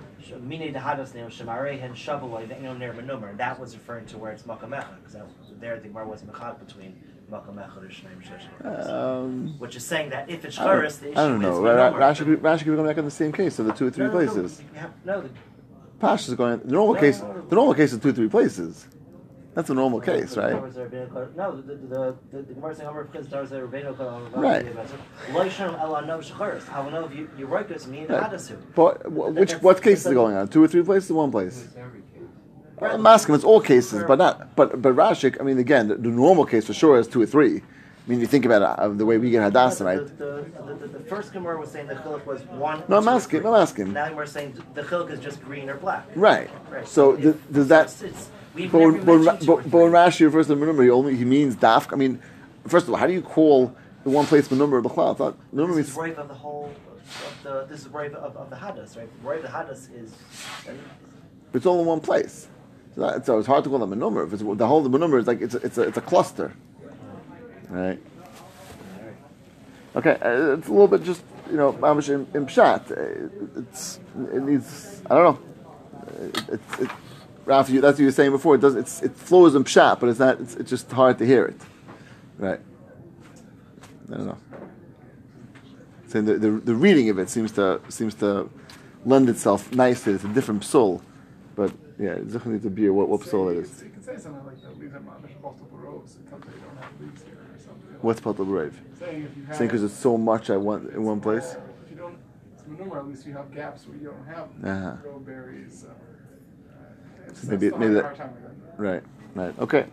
Mine 0.41 0.73
Dahadas 0.73 1.13
Neo 1.13 1.27
Shemare 1.27 1.79
Hen 1.79 1.93
Shabaloi 1.93 2.47
Ve'eno 2.47 2.77
Ner 2.77 2.93
Menumar. 2.93 3.35
That 3.37 3.59
was 3.59 3.75
referring 3.75 4.05
to 4.07 4.17
where 4.17 4.31
it's 4.31 4.43
Makamecha, 4.43 4.95
because 5.03 5.17
there 5.59 5.79
the 5.79 5.87
Gemara 5.87 6.07
was 6.07 6.21
Mechad 6.23 6.59
between 6.65 6.99
Makamecha 7.31 7.77
and 7.77 7.91
Shneim 7.91 8.21
Sheshem. 8.21 8.89
Um, 8.89 9.55
Which 9.59 9.75
is 9.75 9.85
saying 9.85 10.09
that 10.11 10.29
if 10.29 10.45
it's 10.45 10.55
Charis, 10.55 10.97
the 10.97 11.11
issue 11.11 11.19
I 11.19 11.27
don't 11.27 11.41
know. 11.41 11.61
Rashi, 11.61 12.25
could- 12.25 12.41
Rashi 12.41 12.63
could 12.63 12.75
come 12.75 12.85
back 12.85 12.97
in 12.97 13.05
the 13.05 13.11
same 13.11 13.31
case, 13.31 13.55
so 13.55 13.63
the 13.63 13.73
two 13.73 13.87
or 13.87 13.91
three 13.91 14.09
places. 14.09 14.61
No, 15.05 15.21
the, 15.21 15.29
Pash 15.99 16.27
is 16.29 16.33
going. 16.35 16.59
The 16.59 16.71
normal 16.71 16.95
No, 16.95 16.99
case. 16.99 17.19
The 17.19 17.55
normal 17.55 17.73
case 17.73 17.91
is 17.93 17.99
two 17.99 18.09
or 18.09 18.13
three 18.13 18.29
places. 18.29 18.87
That's 19.55 19.69
a 19.69 19.73
normal 19.73 19.99
case, 19.99 20.37
right? 20.37 20.51
Gemara 20.53 20.71
says 20.71 20.91
Rabbeinu 20.91 21.11
Kol- 21.13 21.27
No, 21.35 21.55
the 21.55 21.75
the 21.75 22.15
the 22.31 22.43
the 22.43 22.53
Gemara 22.53 22.75
saying 22.75 22.87
Amar 22.89 23.03
because 23.05 23.27
there's 23.27 23.51
a 23.51 23.59
Rabbeinu 23.61 23.97
Kol- 23.97 24.21
Right. 24.41 24.65
Lo 25.33 25.43
Yishem 25.45 25.79
El 25.79 25.95
Ano 25.95 26.19
Shacharis. 26.21 26.71
I 26.71 26.79
will 26.81 26.91
know 26.91 27.05
if 27.05 27.15
you 27.15 27.29
Eurychus 27.37 27.87
mean 27.87 28.07
Right. 28.07 28.31
Hadasu. 28.31 28.57
But 28.75 29.11
which 29.11 29.53
what 29.53 29.81
cases 29.81 30.07
are 30.07 30.13
going 30.13 30.35
on? 30.35 30.47
Two 30.47 30.63
or 30.63 30.67
three 30.67 30.83
places, 30.83 31.09
or 31.11 31.15
one 31.15 31.31
place? 31.31 31.65
It's. 31.65 31.75
Well, 32.79 32.95
I'm 32.95 33.05
asking. 33.07 33.35
It's 33.35 33.43
all 33.43 33.59
cases, 33.59 34.03
but 34.07 34.19
not. 34.19 34.55
But 34.55 34.81
but 34.81 34.95
Rashi. 34.95 35.35
I 35.39 35.43
mean, 35.43 35.57
again, 35.57 35.87
the, 35.89 35.95
the 35.95 36.09
normal 36.09 36.45
case 36.45 36.65
for 36.67 36.73
sure 36.73 36.97
is 36.99 37.07
two 37.07 37.21
or 37.21 37.25
three. 37.25 37.57
I 37.57 38.09
mean, 38.11 38.21
you 38.21 38.27
think 38.27 38.45
about 38.45 38.61
it, 38.63 38.79
uh, 38.79 38.87
the 38.89 39.05
way 39.05 39.17
we 39.19 39.29
get 39.29 39.43
Hadassah, 39.43 39.83
right? 39.83 39.97
The, 40.17 40.45
the, 40.65 40.73
the, 40.73 40.87
the 40.87 40.99
first 41.01 41.31
Gemara 41.33 41.59
was 41.59 41.69
saying 41.71 41.87
the 41.87 41.95
chiluk 41.95 42.25
was 42.25 42.41
one. 42.43 42.81
No, 42.87 42.97
I'm 42.97 43.07
asking. 43.07 43.41
three. 43.41 43.49
I'm 43.49 43.55
asking. 43.55 43.93
Now 43.93 44.11
we're 44.15 44.25
saying 44.25 44.57
the 44.73 44.81
chiluk 44.83 45.11
is 45.11 45.19
just 45.19 45.43
green 45.43 45.69
or 45.69 45.75
black. 45.77 46.07
Right. 46.15 46.49
Right. 46.71 46.87
So 46.87 47.13
if- 47.13 47.21
th- 47.21 47.35
does 47.51 47.67
that? 47.67 47.85
It's, 47.87 48.01
it's, 48.01 48.29
we've 48.29 48.38
But 48.67 48.71
but, 48.71 49.05
when, 49.05 49.23
mentioned 49.25 49.41
two 49.41 49.45
but, 49.47 49.71
but. 49.71 49.77
Rashi 49.77 50.21
refers 50.21 50.47
to 50.47 50.55
the 50.55 50.83
he 50.83 50.89
only 50.89 51.15
he 51.15 51.25
means 51.25 51.55
dafk. 51.55 51.93
I 51.93 51.95
mean, 51.95 52.21
first 52.67 52.87
of 52.87 52.93
all, 52.93 52.97
how 52.97 53.07
do 53.07 53.13
you 53.13 53.21
call 53.21 53.75
the 54.03 54.09
one 54.09 54.25
place 54.25 54.47
the 54.47 54.55
number 54.55 54.77
of 54.77 54.83
the 54.83 54.89
cloud? 54.89 55.11
I 55.11 55.17
thought 55.17 55.37
number 55.51 55.73
This 55.73 55.77
means 55.77 55.89
is 55.89 55.95
right 55.95 56.15
of 56.15 56.27
the 56.27 56.33
whole 56.33 56.73
of 57.27 57.43
the. 57.43 57.65
This 57.69 57.81
is 57.81 57.87
right 57.89 58.13
of, 58.13 58.35
of 58.35 58.49
the 58.49 58.55
hadas, 58.55 58.97
right? 58.97 59.09
Right 59.23 59.37
of 59.37 59.43
the 59.43 59.49
hadas 59.49 59.89
is. 59.95 60.13
it's 61.53 61.65
all 61.65 61.79
in 61.79 61.85
one 61.85 61.99
place. 62.01 62.47
So, 62.95 63.01
that, 63.01 63.25
so 63.25 63.37
it's 63.37 63.47
hard 63.47 63.63
to 63.63 63.69
call 63.69 63.79
them 63.79 63.93
a 63.93 63.95
number. 63.95 64.23
If 64.23 64.33
it's 64.33 64.43
the 64.43 64.67
whole 64.67 64.81
the 64.81 64.97
number 64.97 65.17
is 65.19 65.27
like 65.27 65.41
it's 65.41 65.55
a, 65.55 65.57
it's 65.59 65.77
a, 65.77 65.83
it's 65.83 65.97
a 65.97 66.01
cluster, 66.01 66.53
right? 67.69 67.99
Okay, 69.95 70.17
uh, 70.21 70.53
it's 70.53 70.67
a 70.67 70.71
little 70.71 70.87
bit 70.87 71.03
just 71.03 71.23
you 71.49 71.57
know 71.57 71.73
mamish 71.73 72.09
in, 72.09 72.27
in 72.33 72.45
pshat. 72.45 72.91
Uh, 72.91 73.61
It's 73.61 73.99
it 74.33 74.43
needs 74.43 75.01
I 75.09 75.15
don't 75.15 75.23
know. 75.23 75.39
Uh, 75.95 76.53
It, 76.53 76.61
it, 76.79 76.89
Ralph, 77.49 77.67
you, 77.71 77.81
that's 77.81 77.93
what 77.95 77.99
you 78.01 78.05
were 78.05 78.11
saying 78.11 78.29
before. 78.29 78.53
It 78.53 78.61
does 78.61 78.75
it's 78.75 79.01
it 79.01 79.15
flows 79.15 79.55
in 79.55 79.63
pshat, 79.63 79.99
but 79.99 80.07
it's 80.09 80.19
not. 80.19 80.39
It's, 80.39 80.55
it's 80.55 80.69
just 80.69 80.91
hard 80.91 81.17
to 81.17 81.25
hear 81.25 81.45
it, 81.45 81.59
right? 82.37 82.59
I 84.13 84.17
don't 84.17 84.27
know. 84.27 84.37
Saying 86.09 86.25
the, 86.25 86.35
the 86.37 86.51
the 86.51 86.75
reading 86.75 87.09
of 87.09 87.17
it 87.17 87.27
seems 87.27 87.51
to 87.53 87.81
seems 87.89 88.13
to 88.15 88.47
lend 89.03 89.29
itself 89.29 89.71
nicely. 89.73 90.13
It's 90.13 90.23
a 90.23 90.27
different 90.27 90.61
psul, 90.61 91.01
but 91.55 91.71
yeah, 91.97 92.11
it's 92.11 92.33
definitely 92.33 92.59
to 92.59 92.69
be 92.69 92.87
what 92.89 93.09
what 93.09 93.21
psul 93.21 93.51
it 93.51 93.57
is. 93.63 93.81
You 93.81 93.89
can 93.89 94.03
say 94.03 94.17
something 94.19 94.45
like 94.45 94.61
that. 94.61 94.79
Leaves 94.79 94.93
have 94.93 95.03
multiple 95.41 95.67
rows. 95.73 96.17
It 96.19 96.29
tells 96.29 96.43
you 96.45 96.51
don't 96.61 96.77
have 96.83 97.01
leaves 97.01 97.23
here 97.23 97.33
or 97.33 97.59
something. 97.59 97.97
What's 98.01 98.21
patul 98.21 98.45
brave? 98.45 98.79
Saying 98.99 99.23
if 99.23 99.35
you. 99.35 99.55
Saying 99.55 99.69
because 99.69 99.83
it's 99.83 99.95
so 99.97 100.17
much 100.19 100.51
I 100.51 100.57
want 100.57 100.91
in 100.93 101.03
one 101.03 101.19
place. 101.19 101.55
If 101.85 101.89
you 101.91 101.97
don't, 101.97 102.17
it's 102.53 102.67
manure. 102.67 102.99
At 102.99 103.07
least 103.07 103.25
you 103.25 103.33
have 103.33 103.51
gaps 103.55 103.87
where 103.87 103.97
you 103.97 104.13
don't 104.13 104.27
have 104.27 104.47
Uh-huh. 104.63 105.17
berries. 105.25 105.85
Uh, 105.89 105.93
it's, 107.29 107.43
maybe- 107.43 107.71
maybe 107.71 107.93
that- 107.95 108.03
hard 108.03 108.17
time 108.17 108.29
with 108.33 108.77
that. 108.77 108.83
Right, 108.83 109.03
right, 109.35 109.59
okay, 109.59 109.85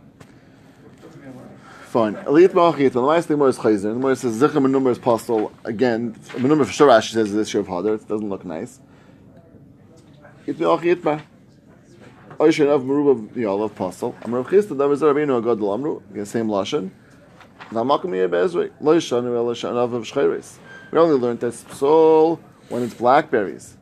Doesn't 1.02 1.22
mean 1.22 1.34
we're- 1.34 1.44
fine. 1.82 2.14
Eliyat 2.14 2.50
ma'achit. 2.50 2.92
The 2.92 3.00
last 3.00 3.28
thing 3.28 3.38
more 3.38 3.48
is 3.48 3.58
chayzer. 3.58 3.82
The 3.82 3.94
more 3.94 4.14
says 4.14 4.40
zichem 4.40 4.64
and 4.64 4.72
number 4.72 4.90
is 4.90 4.98
postal 4.98 5.52
again. 5.64 6.14
A 6.36 6.40
number 6.40 6.64
for 6.64 6.72
sure. 6.72 6.88
Rashi 6.88 7.12
says 7.12 7.32
this 7.32 7.52
year 7.54 7.62
of 7.62 7.68
hadar. 7.68 7.94
It 7.96 8.06
doesn't 8.08 8.28
look 8.28 8.44
nice. 8.44 8.80
Yit 10.46 10.56
ma'achit 10.58 11.02
ma. 11.04 11.20
Oishin 12.38 12.66
of 12.68 12.82
meruba 12.82 13.28
yalav 13.30 13.74
postal. 13.74 14.14
Amrav 14.22 14.46
chista 14.46 14.76
davar 14.76 14.96
zarabinu 14.96 15.42
agadol 15.42 15.74
amru. 15.74 16.02
Again, 16.10 16.26
same 16.26 16.48
lashon. 16.48 16.90
Namakom 17.70 18.14
yeh 18.14 18.26
be'ezrei. 18.26 18.70
Lo 18.80 18.96
yishanu 18.96 19.34
ela 19.34 19.50
of 19.82 19.90
shchayres. 20.04 20.56
We 20.92 20.98
only 20.98 21.16
learned 21.18 21.40
that 21.40 21.54
soul 21.54 22.38
when 22.68 22.82
it's 22.82 22.94
blackberries. 22.94 23.76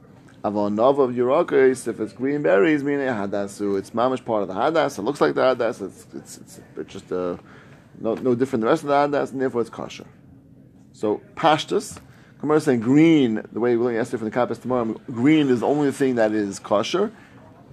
Aval 0.44 0.74
nov 0.74 0.98
of 0.98 1.12
Yurakis, 1.12 1.88
if 1.88 2.00
it's 2.00 2.12
green 2.12 2.42
berries, 2.42 2.84
meaning 2.84 3.06
hadasu, 3.06 3.78
it's 3.78 3.90
mamish 3.90 4.22
part 4.22 4.42
of 4.42 4.48
the 4.48 4.54
hadas. 4.54 4.98
It 4.98 5.02
looks 5.02 5.18
like 5.22 5.34
the 5.34 5.40
hadas. 5.40 5.80
It's 5.80 6.06
it's 6.14 6.36
it's, 6.36 6.60
it's 6.76 6.92
just 6.92 7.10
uh, 7.10 7.38
no 7.98 8.14
no 8.14 8.34
different 8.34 8.60
than 8.60 8.60
the 8.60 8.66
rest 8.66 8.82
of 8.82 8.88
the 8.88 8.94
hadas, 8.94 9.32
and 9.32 9.40
therefore 9.40 9.62
it's 9.62 9.70
kosher. 9.70 10.04
So 10.92 11.22
pashtus, 11.34 11.98
Gemara 12.42 12.60
saying 12.60 12.80
green. 12.80 13.42
The 13.52 13.58
way 13.58 13.74
we 13.74 13.84
look 13.84 13.94
yesterday 13.94 14.18
from 14.18 14.28
the 14.28 14.36
kappas 14.36 14.60
tomorrow, 14.60 15.00
green 15.10 15.48
is 15.48 15.60
the 15.60 15.66
only 15.66 15.90
thing 15.92 16.16
that 16.16 16.32
is 16.32 16.58
kosher. 16.58 17.10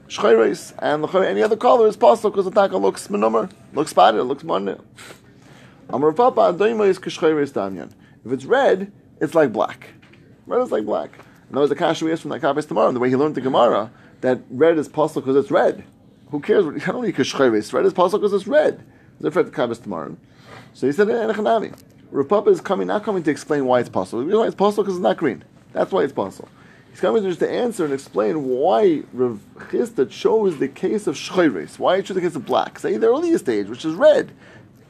Shchayres 0.08 0.74
and 0.80 1.06
any 1.26 1.42
other 1.42 1.58
color 1.58 1.88
is 1.88 1.98
possible 1.98 2.32
because 2.32 2.46
the 2.46 2.52
taka 2.52 2.78
looks 2.78 3.10
menumar, 3.10 3.52
looks 3.74 3.92
spotted, 3.92 4.24
looks 4.24 4.46
money. 4.46 4.76
Amar 5.90 6.14
Papa, 6.14 6.56
is 6.58 7.00
Damyan. 7.00 7.92
If 8.26 8.32
it's 8.32 8.46
red, 8.46 8.94
it's 9.20 9.36
like 9.36 9.52
black. 9.52 9.90
Red 10.46 10.62
is 10.62 10.72
like 10.72 10.86
black. 10.86 11.18
And 11.52 11.58
that 11.58 11.62
was 11.64 11.70
the 11.70 11.76
kasha 11.76 12.06
we 12.06 12.14
asked 12.14 12.22
from 12.22 12.32
that 12.32 12.40
Kabbas 12.42 12.66
tomorrow, 12.66 12.88
and 12.88 12.96
the 12.96 13.02
way 13.02 13.10
he 13.10 13.18
learned 13.18 13.36
the 13.36 13.42
Gemara, 13.42 13.92
that 14.22 14.40
red 14.50 14.78
is 14.78 14.88
possible 14.88 15.22
because 15.22 15.36
it's 15.36 15.52
red. 15.52 15.84
Who 16.30 16.40
cares? 16.40 16.66
I 16.88 16.92
don't 16.94 17.04
need 17.04 17.14
Kishchayres. 17.14 17.74
Red 17.74 17.86
is 17.86 17.92
possible 17.92 18.20
because 18.20 18.32
it's 18.32 18.48
red. 18.48 18.82
Different 19.22 19.52
the 19.52 19.58
Kabbas 19.58 19.84
tomorrow. 19.84 20.16
So 20.74 20.88
he 20.88 20.94
said, 20.94 21.10
eh, 21.10 21.14
Enechanami. 21.14 21.78
Rav 22.10 22.30
Papa 22.30 22.52
is 22.52 22.62
coming, 22.62 22.88
not 22.88 23.04
coming 23.04 23.22
to 23.24 23.32
explain 23.32 23.66
why 23.66 23.82
it's 23.82 23.90
possible. 23.90 24.20
The 24.20 24.28
reason 24.28 24.40
why 24.40 24.46
it's 24.46 24.56
possible 24.56 24.86
because 24.86 24.96
it's 24.96 25.04
not 25.04 25.18
green. 25.18 25.44
That's 25.74 25.92
why 25.92 26.04
it's 26.04 26.14
possible. 26.14 26.48
He's 26.90 27.02
coming 27.02 27.22
just 27.22 27.40
to 27.40 27.52
answer 27.52 27.84
and 27.84 27.94
explain 27.94 28.46
why 28.46 29.04
Rav 29.12 29.42
Chisda 29.58 30.10
chose 30.10 30.58
the 30.58 30.70
case 30.70 31.06
of 31.06 31.16
shchayres. 31.16 31.78
Why 31.78 31.98
he 31.98 32.04
chose 32.04 32.16
the 32.16 32.22
case 32.22 32.38
of 32.38 32.46
black. 32.46 32.80
Say 32.80 32.96
the 32.96 33.08
earlier 33.08 33.38
stage, 33.38 33.68
which 33.68 33.84
is 33.84 33.94
red. 33.96 34.32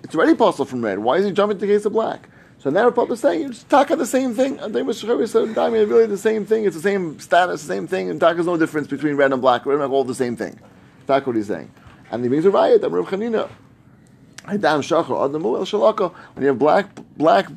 It's 0.04 0.14
already 0.14 0.36
possible 0.36 0.66
from 0.66 0.86
red. 0.86 1.00
Why 1.00 1.18
is 1.18 1.26
he 1.26 1.32
jumping 1.32 1.58
to 1.58 1.66
the 1.66 1.74
case 1.74 1.86
of 1.86 1.94
black? 1.94 2.30
So 2.62 2.70
now 2.70 2.90
Rav 2.90 3.10
is 3.10 3.20
saying, 3.20 3.42
you 3.42 3.48
just 3.50 3.68
talk 3.70 3.90
on 3.90 3.98
the 3.98 4.06
same 4.06 4.36
thing. 4.36 4.60
And 4.60 4.76
then 4.76 4.86
with 4.86 5.02
shchayres 5.02 5.34
and 5.34 5.56
diamond, 5.56 5.90
really 5.90 6.06
the 6.06 6.16
same 6.16 6.46
thing. 6.46 6.66
It's 6.66 6.76
the 6.76 6.82
same 6.82 7.20
status, 7.20 7.62
the 7.62 7.68
same 7.68 7.88
thing. 7.88 8.12
And 8.12 8.20
taka 8.20 8.40
is 8.40 8.46
no 8.46 8.56
difference 8.56 8.88
between 8.88 9.16
red 9.16 9.34
and 9.34 9.42
black. 9.42 9.66
Red 9.66 9.80
and 9.80 9.80
black 9.80 9.90
all 9.90 10.04
the 10.04 10.14
same 10.14 10.36
thing. 10.36 10.60
That's 11.08 11.26
what 11.26 11.36
he's 11.36 11.48
saying. 11.48 11.72
And 12.12 12.22
he 12.22 12.30
brings 12.30 12.46
a 12.46 12.52
riot 12.52 12.84
Rav 12.84 13.08
Chanina. 13.08 13.50
Adam 14.46 14.82
Shachar 14.82 15.08
Adamu 15.08 15.58
El 15.58 15.66
Shalaka. 15.66 16.14
When 16.36 16.44
you 16.44 16.50
have 16.50 16.60
black 16.60 16.88
black 17.18 17.48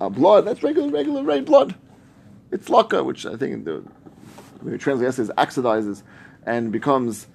uh, 0.00 0.08
blood, 0.08 0.46
that's 0.46 0.62
regular 0.62 0.88
regular 0.88 1.22
red 1.22 1.44
blood. 1.44 1.74
It's 2.50 2.70
laka, 2.70 3.04
which 3.04 3.26
I 3.26 3.36
think 3.36 3.52
in 3.52 3.64
the 3.64 3.84
when 4.60 4.72
you 4.72 4.78
translate 4.78 5.10
it, 5.10 5.12
says 5.12 5.30
oxidizes 5.36 6.02
and 6.46 6.72
becomes 6.72 7.26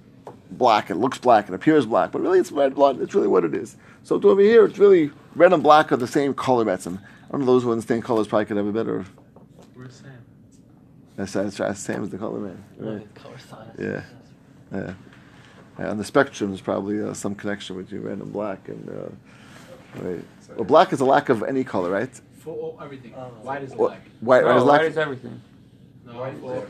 black. 0.50 0.90
It 0.90 0.96
looks 0.96 1.18
black. 1.18 1.48
It 1.48 1.54
appears 1.54 1.86
black, 1.86 2.10
but 2.10 2.22
really 2.22 2.40
it's 2.40 2.50
red 2.50 2.74
blood. 2.74 3.00
It's 3.00 3.14
really 3.14 3.28
what 3.28 3.44
it 3.44 3.54
is. 3.54 3.76
So 4.02 4.18
to 4.18 4.30
over 4.30 4.40
here, 4.40 4.64
it's 4.64 4.78
really 4.78 5.12
red 5.38 5.52
and 5.52 5.62
black 5.62 5.92
are 5.92 5.96
the 5.96 6.06
same 6.06 6.34
color. 6.34 6.64
Betzim. 6.64 6.98
I 6.98 7.32
don't 7.32 7.40
know 7.40 7.46
those 7.46 7.62
who 7.62 7.80
same 7.80 8.02
colors 8.02 8.26
probably 8.26 8.46
could 8.46 8.56
have 8.56 8.66
a 8.66 8.72
better. 8.72 9.04
Where's 9.74 9.94
Sam? 9.94 10.12
That's, 11.16 11.32
that's, 11.32 11.56
that's 11.56 11.80
Sam's 11.80 12.10
the 12.10 12.18
color 12.18 12.38
man. 12.38 12.64
Right. 12.78 13.14
Color 13.14 13.38
science. 13.38 13.78
Yeah. 13.78 14.02
Yeah. 14.72 14.94
Yeah, 15.78 15.90
on 15.90 15.98
the 15.98 16.04
spectrum, 16.04 16.50
there's 16.50 16.60
probably 16.60 17.00
uh, 17.00 17.14
some 17.14 17.36
connection 17.36 17.76
between 17.76 18.02
red 18.02 18.18
and 18.18 18.32
black, 18.32 18.68
and 18.68 18.88
uh, 18.88 20.02
right. 20.02 20.24
Well, 20.56 20.64
black 20.64 20.92
is 20.92 21.00
a 21.00 21.04
lack 21.04 21.28
of 21.28 21.44
any 21.44 21.62
color, 21.62 21.90
right? 21.90 22.10
For 22.38 22.76
oh, 22.80 22.82
everything. 22.82 23.14
Oh. 23.16 23.26
White 23.42 23.62
is 23.62 23.70
Well, 23.70 23.90
black. 23.90 24.02
White, 24.20 24.42
No, 24.42 24.48
red 24.48 24.56
is 24.56 24.64
white 24.64 24.84
is 24.86 24.98
everything. 24.98 25.42
No, 26.04 26.32
for, 26.40 26.66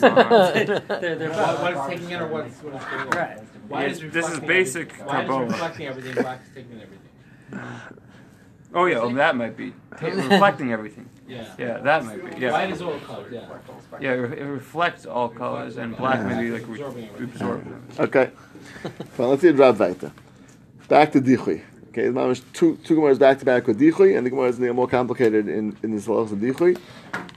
come 0.00 0.18
on. 0.18 0.52
They're, 1.00 1.16
they're 1.16 1.30
what, 1.30 1.62
what 1.62 1.72
is 1.72 1.86
taking 1.88 2.10
in 2.10 2.20
or 2.20 2.26
what's 2.26 2.62
what 2.62 2.74
is 2.74 2.84
going 2.84 3.00
on? 3.00 3.10
Right. 3.10 3.38
White 3.68 3.90
is 3.92 4.00
this 4.12 4.28
is 4.28 4.40
basic 4.40 4.90
everything. 4.90 5.06
White 5.06 5.26
carbone. 5.26 5.46
is 5.46 5.52
reflecting 5.52 5.86
everything. 5.86 6.22
Black 6.22 6.42
is 6.42 6.48
taking 6.54 6.72
everything. 6.82 7.03
Oh 8.76 8.86
yeah, 8.86 8.98
well, 8.98 9.10
that 9.10 9.36
might 9.36 9.56
be 9.56 9.72
ta- 9.96 10.06
reflecting 10.32 10.72
everything. 10.72 11.08
Yeah. 11.28 11.46
Yeah, 11.58 11.78
that 11.78 12.04
might 12.04 12.34
be. 12.34 12.40
Yeah, 12.40 12.52
White 12.52 12.70
is 12.70 12.82
all 12.82 12.98
colors. 13.00 13.32
Yeah. 13.32 13.48
yeah, 14.00 14.12
it 14.12 14.16
re- 14.16 14.38
it 14.38 14.44
reflects 14.44 15.06
all 15.06 15.28
colors, 15.28 15.76
and 15.76 15.96
black 15.96 16.24
maybe 16.26 16.50
like 16.50 16.66
re- 16.66 16.80
Absorbing 16.80 17.08
everything. 17.14 17.38
them. 17.38 17.86
Okay. 18.00 18.30
well 19.16 19.28
let's 19.30 19.42
see 19.42 19.48
a 19.48 19.52
drop 19.52 19.78
weiter. 19.78 20.12
Back 20.88 21.12
to 21.12 21.20
Dichui. 21.20 21.62
Okay, 21.90 22.08
the 22.08 22.10
mamish 22.10 22.42
two 22.52 22.76
two 22.78 22.96
Gemaras 22.96 23.18
back 23.18 23.38
to 23.38 23.44
back 23.44 23.66
with 23.68 23.78
Dichui, 23.78 24.16
and 24.16 24.26
the 24.26 24.30
Gemara 24.30 24.48
is 24.48 24.58
more 24.58 24.88
complicated 24.88 25.46
in, 25.46 25.76
in 25.84 25.94
this 25.94 26.06
halachas 26.06 26.32
of 26.32 26.38
Dichui. 26.38 26.76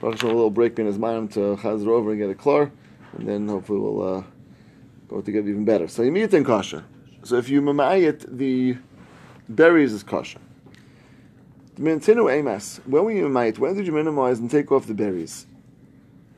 Baruch 0.01 0.15
Hashem, 0.15 0.29
a 0.29 0.33
little 0.33 0.49
break 0.49 0.79
in 0.79 0.87
his 0.87 0.97
mind 0.97 1.31
to 1.33 1.55
chazar 1.57 1.87
over 1.87 2.09
and 2.11 2.19
get 2.19 2.29
it 2.31 2.39
clear, 2.39 2.71
and 3.15 3.27
then 3.27 3.47
hopefully 3.47 3.79
we'll 3.79 4.17
uh, 4.17 4.23
go 5.07 5.21
together 5.21 5.47
even 5.49 5.65
better. 5.65 5.87
So 5.87 6.01
you 6.01 6.11
meet 6.11 6.33
in 6.33 6.43
kasha. 6.43 6.83
So 7.23 7.35
if 7.37 7.47
you 7.49 7.61
mamayit 7.61 8.25
the 8.37 8.77
berries 9.49 9.93
is 9.93 10.03
kosher. 10.03 10.39
Mintinu 11.77 12.31
emas. 12.31 12.79
When 12.85 13.03
were 13.03 13.11
you 13.11 13.27
mamait? 13.27 13.57
When 13.59 13.75
did 13.75 13.85
you 13.85 13.93
minimize 13.93 14.39
and 14.39 14.49
take 14.49 14.71
off 14.71 14.87
the 14.87 14.93
berries? 14.93 15.45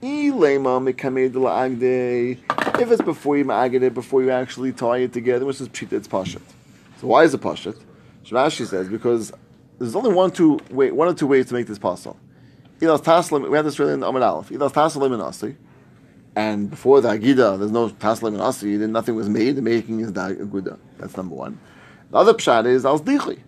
If 0.01 0.33
it's 2.91 3.01
before 3.01 3.37
you 3.37 3.45
ma'aged 3.45 3.81
it, 3.81 3.93
before 3.93 4.23
you 4.23 4.31
actually 4.31 4.71
tie 4.71 4.97
it 4.99 5.13
together, 5.13 5.45
which 5.45 5.59
is 5.59 5.69
pshita, 5.69 5.93
it's 5.93 6.07
pashat. 6.07 6.41
So 6.99 7.07
why 7.07 7.23
is 7.23 7.33
it 7.33 7.41
pashat? 7.41 7.77
Rashi 8.25 8.65
says 8.65 8.87
because 8.87 9.31
there's 9.79 9.95
only 9.95 10.13
one 10.13 10.31
two 10.31 10.59
way, 10.69 10.91
one 10.91 11.07
or 11.07 11.13
two 11.13 11.27
ways 11.27 11.47
to 11.47 11.53
make 11.53 11.67
this 11.67 11.79
possible. 11.79 12.17
We 12.79 12.87
had 12.87 13.03
this 13.03 13.79
really 13.79 13.93
in 13.93 14.03
Amid 14.03 14.21
Aleph. 14.21 14.49
Ilas 14.49 14.71
taslim 14.71 15.13
and 15.13 15.21
asi. 15.21 15.55
And 16.35 16.69
before 16.69 17.01
the 17.01 17.09
Agida, 17.09 17.57
there's 17.57 17.71
no 17.71 17.89
taslim 17.89 18.29
and 18.29 18.41
asi. 18.41 18.77
Then 18.77 18.91
nothing 18.91 19.15
was 19.15 19.27
made. 19.27 19.55
The 19.55 19.61
making 19.61 19.99
is 19.99 20.13
the 20.13 20.21
Aguda. 20.21 20.77
That's 20.97 21.17
number 21.17 21.35
one. 21.35 21.59
The 22.11 22.17
other 22.17 22.33
pshat 22.33 22.65
is 22.65 22.85
al 22.85 22.99
dichli. 22.99 23.39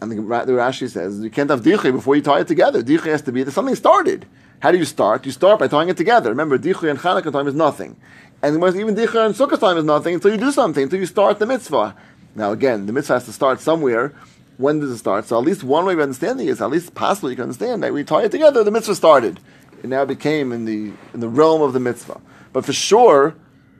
And 0.00 0.10
the, 0.10 0.16
the 0.16 0.52
Rashi 0.52 0.90
says 0.90 1.20
you 1.20 1.30
can't 1.30 1.50
have 1.50 1.62
dichli 1.62 1.92
before 1.92 2.16
you 2.16 2.22
tie 2.22 2.40
it 2.40 2.48
together. 2.48 2.82
Dichli 2.82 3.06
has 3.06 3.22
to 3.22 3.32
be 3.32 3.42
that 3.44 3.52
something 3.52 3.76
started. 3.76 4.26
How 4.60 4.72
do 4.72 4.78
you 4.78 4.84
start? 4.84 5.26
You 5.26 5.32
start 5.32 5.58
by 5.58 5.68
tying 5.68 5.88
it 5.88 5.96
together. 5.96 6.30
Remember, 6.30 6.58
dichli 6.58 6.90
and 6.90 6.98
Chanukah 6.98 7.32
time 7.32 7.48
is 7.48 7.54
nothing, 7.54 7.96
and 8.42 8.56
even 8.56 8.94
dichli 8.94 9.24
and 9.24 9.34
Sukkah 9.34 9.58
time 9.58 9.76
is 9.76 9.84
nothing 9.84 10.14
until 10.14 10.32
you 10.32 10.38
do 10.38 10.50
something, 10.50 10.84
until 10.84 10.98
you 10.98 11.06
start 11.06 11.38
the 11.38 11.46
mitzvah. 11.46 11.94
Now, 12.34 12.50
again, 12.52 12.86
the 12.86 12.92
mitzvah 12.92 13.14
has 13.14 13.24
to 13.26 13.32
start 13.32 13.60
somewhere. 13.60 14.12
When 14.56 14.80
does 14.80 14.90
it 14.90 14.98
start? 14.98 15.26
So 15.26 15.38
at 15.38 15.44
least 15.44 15.64
one 15.64 15.84
way 15.84 15.94
of 15.94 16.00
understanding 16.00 16.48
is 16.48 16.60
at 16.60 16.70
least 16.70 16.94
possible 16.94 17.30
you 17.30 17.36
can 17.36 17.44
understand 17.44 17.82
that 17.82 17.92
we 17.92 18.04
tie 18.04 18.24
it 18.24 18.30
together. 18.30 18.64
The 18.64 18.70
mitzvah 18.70 18.94
started. 18.94 19.40
It 19.82 19.88
now 19.88 20.04
became 20.04 20.52
in 20.52 20.64
the 20.64 20.92
in 21.14 21.20
the 21.20 21.28
realm 21.28 21.62
of 21.62 21.72
the 21.72 21.80
mitzvah. 21.80 22.20
But 22.52 22.64
for 22.64 22.72
sure, 22.72 23.34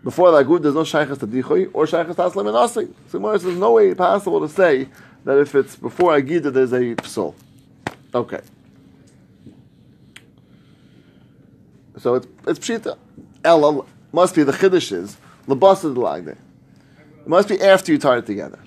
before 0.05 0.33
the 0.33 0.43
agud, 0.45 0.63
there's 0.63 0.75
no 0.75 0.85
shaykhs 0.85 1.19
to 1.19 1.27
dichoy 1.27 1.71
or 1.73 1.87
shaykhs 1.87 2.17
to 2.17 2.23
aslam 2.23 2.49
and 2.49 2.57
asi. 2.57 2.89
So 3.09 3.19
Gemara 3.19 3.39
says 3.39 3.45
there's 3.45 3.59
no 3.59 3.73
way 3.73 3.95
possible 3.95 4.41
to 4.41 4.49
say 4.49 4.89
that 5.25 5.39
if 5.39 5.55
it's 5.55 5.77
before 5.77 6.13
agida, 6.13 6.53
there's 6.53 6.73
a 6.73 6.97
psul. 6.97 7.35
Okay. 8.15 8.41
So 11.99 12.15
it's 12.17 12.27
it's 12.47 12.59
pshita. 12.59 12.99
Ella 13.45 13.85
must 14.13 14.35
be 14.35 14.43
the 14.43 14.53
chiddush 14.53 14.93
is 14.93 15.17
lebasa 15.47 15.95
delagde. 15.95 16.37
It 17.21 17.29
must 17.29 17.49
be 17.49 17.61
after 17.61 17.93
you 17.93 17.99
tie 17.99 18.19
it 18.19 18.27
together. 18.27 18.59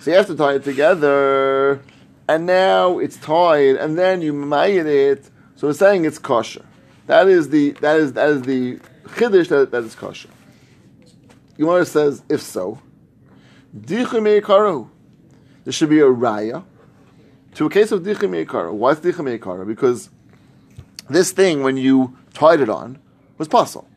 So 0.00 0.10
you 0.10 0.16
have 0.16 0.26
to 0.26 0.34
tie 0.34 0.54
it 0.54 0.64
together, 0.64 1.80
and 2.28 2.46
now 2.46 2.98
it's 2.98 3.16
tied, 3.16 3.76
and 3.76 3.96
then 3.96 4.20
you 4.22 4.32
mayit 4.32 4.86
it. 4.86 5.30
So 5.54 5.68
we're 5.68 5.74
saying 5.74 6.04
it's 6.04 6.18
kosher. 6.18 6.64
That 7.06 7.28
is 7.28 7.50
the 7.50 7.70
that 7.80 7.98
is 7.98 8.12
that 8.14 8.28
is 8.28 8.42
the 8.42 8.80
chiddush 9.06 9.48
that, 9.48 9.70
that 9.70 9.84
is 9.84 9.94
kosher. 9.94 10.28
Gemara 11.56 11.84
says 11.86 12.22
if 12.28 12.42
so, 12.42 12.80
dichim. 13.76 14.90
There 15.64 15.72
should 15.72 15.88
be 15.88 16.00
a 16.00 16.04
raya 16.04 16.64
to 17.54 17.66
a 17.66 17.70
case 17.70 17.92
of 17.92 18.02
dichim 18.02 18.44
karu. 18.46 18.72
Why 18.72 18.90
is 18.90 18.98
dichim 18.98 19.38
karu? 19.38 19.66
Because 19.66 20.10
this 21.08 21.32
thing 21.32 21.62
when 21.62 21.76
you 21.76 22.16
tied 22.32 22.60
it 22.60 22.68
on 22.68 22.98
was 23.38 23.48
possible 23.48 23.88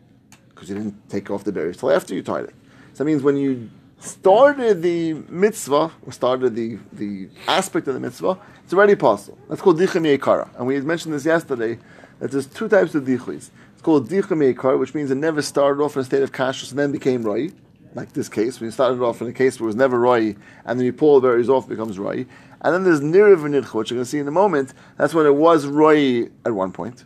because 0.49 0.69
you 0.69 0.75
didn't 0.75 1.09
take 1.09 1.29
off 1.29 1.43
the 1.43 1.51
berries 1.51 1.77
till 1.77 1.91
after 1.91 2.13
you 2.13 2.23
tied 2.23 2.45
it. 2.45 2.55
So 2.93 3.03
that 3.03 3.05
means 3.05 3.21
when 3.21 3.37
you 3.37 3.69
started 3.99 4.81
the 4.81 5.13
mitzvah, 5.13 5.91
or 6.05 6.11
started 6.11 6.55
the, 6.55 6.77
the 6.93 7.29
aspect 7.47 7.87
of 7.87 7.93
the 7.93 7.99
mitzvah, 7.99 8.37
it's 8.63 8.73
already 8.73 8.95
possible. 8.95 9.37
That's 9.49 9.61
called 9.61 9.79
dichem 9.79 10.17
yekara. 10.17 10.49
And 10.57 10.67
we 10.67 10.79
mentioned 10.81 11.13
this 11.13 11.25
yesterday, 11.25 11.79
that 12.19 12.31
there's 12.31 12.47
two 12.47 12.67
types 12.67 12.95
of 12.95 13.03
dichlis. 13.03 13.49
It's 13.77 13.83
called 13.83 14.09
dichem 14.09 14.41
yekara, 14.55 14.79
which 14.79 14.95
means 14.95 15.11
it 15.11 15.17
never 15.17 15.39
started 15.39 15.83
off 15.83 15.95
in 15.95 16.01
a 16.01 16.03
state 16.03 16.23
of 16.23 16.31
kashrus 16.31 16.71
and 16.71 16.79
then 16.79 16.91
became 16.91 17.21
roi, 17.21 17.51
like 17.93 18.11
this 18.11 18.27
case, 18.27 18.59
when 18.59 18.65
you 18.65 18.71
started 18.71 18.99
off 19.03 19.21
in 19.21 19.27
a 19.27 19.31
case 19.31 19.59
where 19.59 19.65
it 19.65 19.67
was 19.67 19.75
never 19.75 19.99
roi, 19.99 20.35
and 20.65 20.79
then 20.79 20.83
you 20.83 20.91
pull 20.91 21.19
the 21.19 21.27
berries 21.27 21.47
off, 21.47 21.69
becomes 21.69 21.99
roi. 21.99 22.25
And 22.61 22.73
then 22.73 22.83
there's 22.83 23.01
nirav 23.01 23.45
and 23.45 23.53
which 23.53 23.91
you're 23.91 23.97
going 23.97 24.03
to 24.03 24.05
see 24.05 24.17
in 24.17 24.27
a 24.27 24.31
moment. 24.31 24.73
That's 24.97 25.13
when 25.13 25.27
it 25.27 25.35
was 25.35 25.67
roi 25.67 26.23
at 26.43 26.55
one 26.55 26.71
point. 26.71 27.03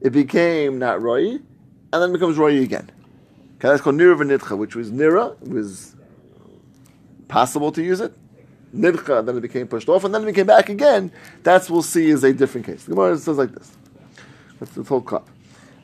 It 0.00 0.08
became 0.08 0.78
not 0.78 1.02
roi, 1.02 1.32
and 1.32 1.42
then 1.92 2.14
becomes 2.14 2.38
roi 2.38 2.62
again. 2.62 2.90
Okay, 3.56 3.68
that's 3.68 3.82
called 3.82 3.96
nira 3.96 4.16
v'nidcha, 4.16 4.56
which 4.56 4.74
was 4.74 4.90
nira, 4.90 5.36
it 5.42 5.48
was 5.48 5.96
possible 7.28 7.72
to 7.72 7.82
use 7.82 8.00
it. 8.00 8.14
Nidcha, 8.74 9.26
then 9.26 9.36
it 9.36 9.42
became 9.42 9.68
pushed 9.68 9.90
off, 9.90 10.04
and 10.04 10.14
then 10.14 10.22
it 10.22 10.26
became 10.26 10.46
back 10.46 10.70
again. 10.70 11.12
That's 11.42 11.68
we'll 11.68 11.82
see 11.82 12.08
is 12.08 12.24
a 12.24 12.32
different 12.32 12.66
case. 12.66 12.84
The 12.84 12.92
Gemara 12.92 13.18
says 13.18 13.36
like 13.36 13.52
this. 13.52 13.76
That's 14.58 14.72
the 14.72 14.82
whole 14.82 15.02
cup. 15.02 15.28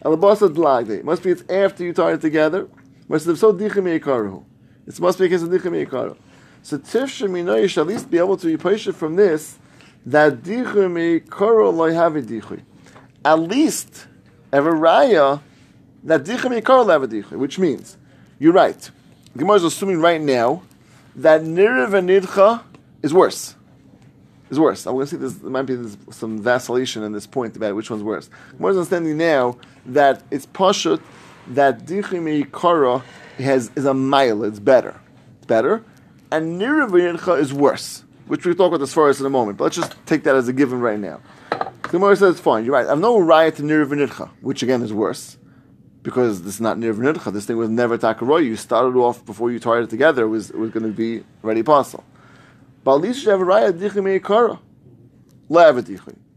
Dlagde. 0.03 0.91
It 0.91 1.05
must 1.05 1.23
be 1.23 1.31
it's 1.31 1.43
after 1.51 1.85
you 1.85 1.93
tie 1.93 2.13
it 2.13 2.21
together. 2.21 2.69
Must 3.09 3.27
have 3.27 3.39
so 3.39 3.53
dichim 3.53 4.01
yikaru. 4.01 4.45
It 4.87 4.99
must 5.01 5.19
be 5.19 5.27
a 5.27 5.29
case 5.29 5.43
of 5.43 5.49
dichim 5.49 5.87
yikaru. 5.87 6.17
So 6.63 6.79
tifshem 6.79 7.61
you 7.61 7.69
should 7.69 7.83
at 7.83 7.87
least 7.87 8.11
be 8.11 8.19
able 8.19 8.37
to 8.39 8.59
patient 8.59 8.97
from 8.97 9.17
this 9.17 9.59
that 10.05 10.43
dichim 10.43 11.21
yikaru 11.21 11.73
loy 11.75 11.93
have 11.93 12.17
a 12.17 12.23
dichui. 12.23 12.63
At 13.25 13.41
least 13.41 14.07
have 14.53 14.67
a 14.67 14.71
raya 14.71 15.41
that 16.05 16.25
dichim 16.25 16.61
yikaru 16.61 16.91
have 16.91 17.03
a 17.03 17.09
dichui, 17.09 17.39
which 17.39 17.59
means 17.59 17.97
you're 18.39 18.53
right. 18.53 18.91
Gemara 19.37 19.57
is 19.57 19.65
assuming 19.65 20.01
right 20.01 20.21
now 20.21 20.63
that 21.15 21.43
nirav 21.43 21.95
and 21.95 22.09
nidcha 22.09 22.63
is 23.03 23.13
worse. 23.13 23.55
Is 24.49 24.61
worse. 24.61 24.87
I'm 24.87 24.95
going 24.95 25.07
to 25.07 25.11
see 25.11 25.17
this. 25.17 25.35
There 25.35 25.51
might 25.51 25.63
be 25.63 25.77
some 26.11 26.39
vacillation 26.39 27.03
in 27.03 27.13
this 27.13 27.27
point 27.27 27.57
about 27.57 27.75
which 27.75 27.91
one's 27.91 28.05
worse. 28.05 28.31
More 28.59 28.71
understanding 28.71 29.17
now 29.17 29.59
that 29.87 30.23
it's 30.31 30.47
pashut 30.47 31.01
that 31.49 31.85
dichim 31.85 32.45
yikara 32.45 33.03
has 33.39 33.71
is 33.75 33.85
a 33.87 33.95
mile. 33.95 34.45
It's 34.45 34.61
better. 34.61 35.01
It's 35.39 35.47
better, 35.47 35.83
and 36.31 36.61
nirav 36.61 37.39
is 37.41 37.53
worse. 37.53 38.05
which 38.27 38.45
we'll 38.45 38.55
talk 38.55 38.69
about 38.69 38.83
as 38.83 38.93
far 38.93 39.09
as 39.09 39.21
in 39.21 39.27
a 39.27 39.31
moment. 39.31 39.59
But 39.59 39.65
let's 39.65 39.77
just 39.77 39.95
take 40.07 40.25
that 40.25 40.35
as 40.35 40.49
a 40.49 40.53
given 40.53 40.81
right 40.81 40.99
now. 40.99 41.21
Gemara 41.83 42.17
says, 42.17 42.41
fine, 42.41 42.65
you're 42.65 42.75
right. 42.75 42.87
I 42.87 42.91
have 42.91 42.99
no 42.99 43.19
right 43.19 43.55
to 43.55 43.63
Nir 43.63 43.87
V'nidcha, 43.87 44.29
which 44.41 44.63
again 44.63 44.83
is 44.83 44.93
worse. 44.93 45.39
Because 46.03 46.43
this 46.43 46.55
is 46.55 46.61
not 46.61 46.79
Nir 46.79 46.95
V'nidcha. 46.95 47.33
This 47.33 47.47
thing 47.47 47.57
was 47.57 47.69
never 47.69 47.97
Takaroy. 47.97 48.45
You 48.45 48.57
started 48.57 48.97
off 48.99 49.25
before 49.25 49.51
you 49.51 49.61
tied 49.61 49.85
it 49.85 49.91
together, 49.91 50.25
it 50.25 50.29
was, 50.29 50.51
it 50.51 50.59
was 50.59 50.71
going 50.71 50.85
to 50.85 50.93
be 50.93 51.25
ready 51.43 51.61
apostle. 51.61 52.05
But 52.87 52.95
at 52.95 53.01
least 53.01 53.25
you 53.25 53.31
have 53.33 53.41
a 53.41 53.45
right 53.45 53.75
Dichi 53.75 54.21
Meikara. 54.21 54.61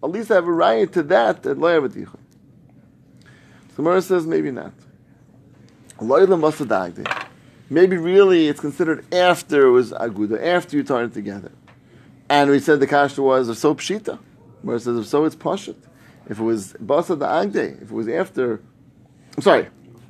At 0.01 0.09
least 0.09 0.31
I 0.31 0.33
have 0.33 0.47
a 0.47 0.51
right 0.51 0.91
to 0.93 1.03
that, 1.03 1.43
that 1.43 1.59
Lo 1.59 1.87
Dichi. 1.87 2.09
The 3.67 3.75
Gemara 3.75 4.01
says, 4.01 4.25
maybe 4.25 4.49
not. 4.49 4.73
Maybe 7.69 7.97
really 7.97 8.47
it's 8.47 8.59
considered 8.59 9.13
after 9.13 9.67
it 9.67 9.71
was 9.71 9.91
Aguda, 9.91 10.43
after 10.43 10.75
you 10.75 10.83
tied 10.83 11.05
it 11.05 11.13
together. 11.13 11.51
And 12.27 12.49
we 12.49 12.59
said 12.59 12.79
the 12.79 12.87
kasha 12.87 13.21
was 13.21 13.47
of 13.47 13.59
so 13.59 13.75
pshita. 13.75 14.17
It 14.63 14.79
says 14.79 14.97
if 14.97 15.05
so 15.05 15.25
it's 15.25 15.35
pashut. 15.35 15.75
If 16.27 16.39
it 16.39 16.43
was 16.43 16.73
basa 16.73 17.19
the 17.19 17.27
agde, 17.27 17.79
if 17.79 17.91
it 17.91 17.91
was 17.91 18.07
after, 18.07 18.59
I'm 19.37 19.43
sorry, 19.43 19.67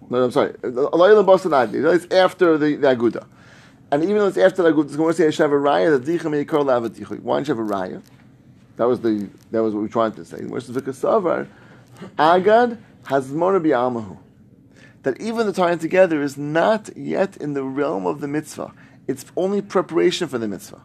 no, 0.10 0.24
I'm 0.24 0.32
sorry, 0.32 0.54
alayla 0.54 1.26
basa 1.26 1.50
the 1.50 1.80
agde. 1.80 1.96
It's 1.96 2.14
after 2.14 2.58
the, 2.58 2.78
the 2.78 2.88
aguda, 2.88 3.28
and 3.92 4.04
even 4.04 4.18
though 4.18 4.28
it's 4.28 4.38
after 4.38 4.64
the 4.64 4.72
aguda, 4.72 4.86
it's 4.86 4.96
going 4.96 5.14
to 5.14 5.18
say 5.18 5.28
I 5.28 5.30
should 5.32 5.44
have 5.44 5.52
a 5.52 5.56
raya 5.56 6.00
that 6.00 6.10
dicha 6.10 6.30
may 6.30 6.46
call 6.46 6.66
lavat 6.66 7.20
Why 7.22 7.38
don't 7.38 7.48
you 7.48 7.56
have 7.56 7.66
a 7.66 7.74
raya? 7.74 8.02
That 8.78 8.88
was 8.88 9.02
the 9.02 9.30
that 9.52 9.62
was 9.62 9.74
what 9.74 9.80
we 9.80 9.86
were 9.88 9.92
trying 9.92 10.14
to 10.14 10.26
say. 10.26 10.38
The 10.38 10.48
kasavar, 10.82 11.48
agad 12.18 12.78
has 13.08 13.32
mona 13.32 13.60
bi'amahu. 13.60 14.18
That 15.04 15.20
even 15.22 15.48
the 15.48 15.54
tying 15.54 15.80
together 15.80 16.22
is 16.22 16.38
not 16.38 16.96
yet 16.96 17.38
in 17.38 17.54
the 17.54 17.64
realm 17.64 18.06
of 18.06 18.22
the 18.22 18.28
mitzvah. 18.28 18.74
It's 19.08 19.26
only 19.36 19.62
preparation 19.62 20.28
for 20.28 20.38
the 20.38 20.48
mitzvah. 20.48 20.82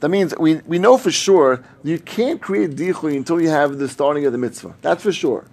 That 0.00 0.08
means 0.08 0.34
we, 0.38 0.54
we 0.56 0.78
know 0.78 0.98
for 0.98 1.10
sure 1.10 1.64
you 1.82 1.98
can't 1.98 2.40
create 2.40 2.76
dichui 2.76 3.16
until 3.16 3.40
you 3.40 3.48
have 3.48 3.78
the 3.78 3.88
starting 3.88 4.26
of 4.26 4.32
the 4.32 4.38
mitzvah. 4.38 4.74
That's 4.82 5.02
for 5.02 5.12
sure. 5.12 5.44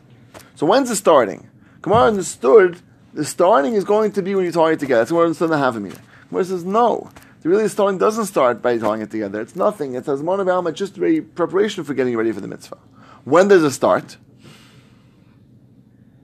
So 0.55 0.65
when's 0.65 0.89
the 0.89 0.95
starting? 0.95 1.49
Gemara 1.81 2.07
understood 2.07 2.81
the 3.13 3.25
starting 3.25 3.73
is 3.73 3.83
going 3.83 4.11
to 4.13 4.21
be 4.21 4.35
when 4.35 4.45
you 4.45 4.51
tie 4.51 4.71
it 4.71 4.79
together. 4.79 5.01
That's 5.01 5.11
what 5.11 5.19
we 5.19 5.25
understood 5.25 5.49
the 5.49 5.55
Havamina. 5.55 5.99
Gemara 6.29 6.45
says 6.45 6.65
no. 6.65 7.09
The 7.41 7.49
really 7.49 7.67
starting 7.67 7.97
doesn't 7.97 8.25
start 8.25 8.61
by 8.61 8.77
tying 8.77 9.01
it 9.01 9.11
together. 9.11 9.41
It's 9.41 9.55
nothing. 9.55 9.95
It's 9.95 10.07
Mona 10.07 10.69
It's 10.69 10.79
just 10.79 10.97
a 10.97 11.21
preparation 11.21 11.83
for 11.83 11.93
getting 11.93 12.15
ready 12.15 12.31
for 12.31 12.41
the 12.41 12.47
mitzvah. 12.47 12.77
When 13.25 13.47
does 13.47 13.63
it 13.63 13.71
start? 13.71 14.17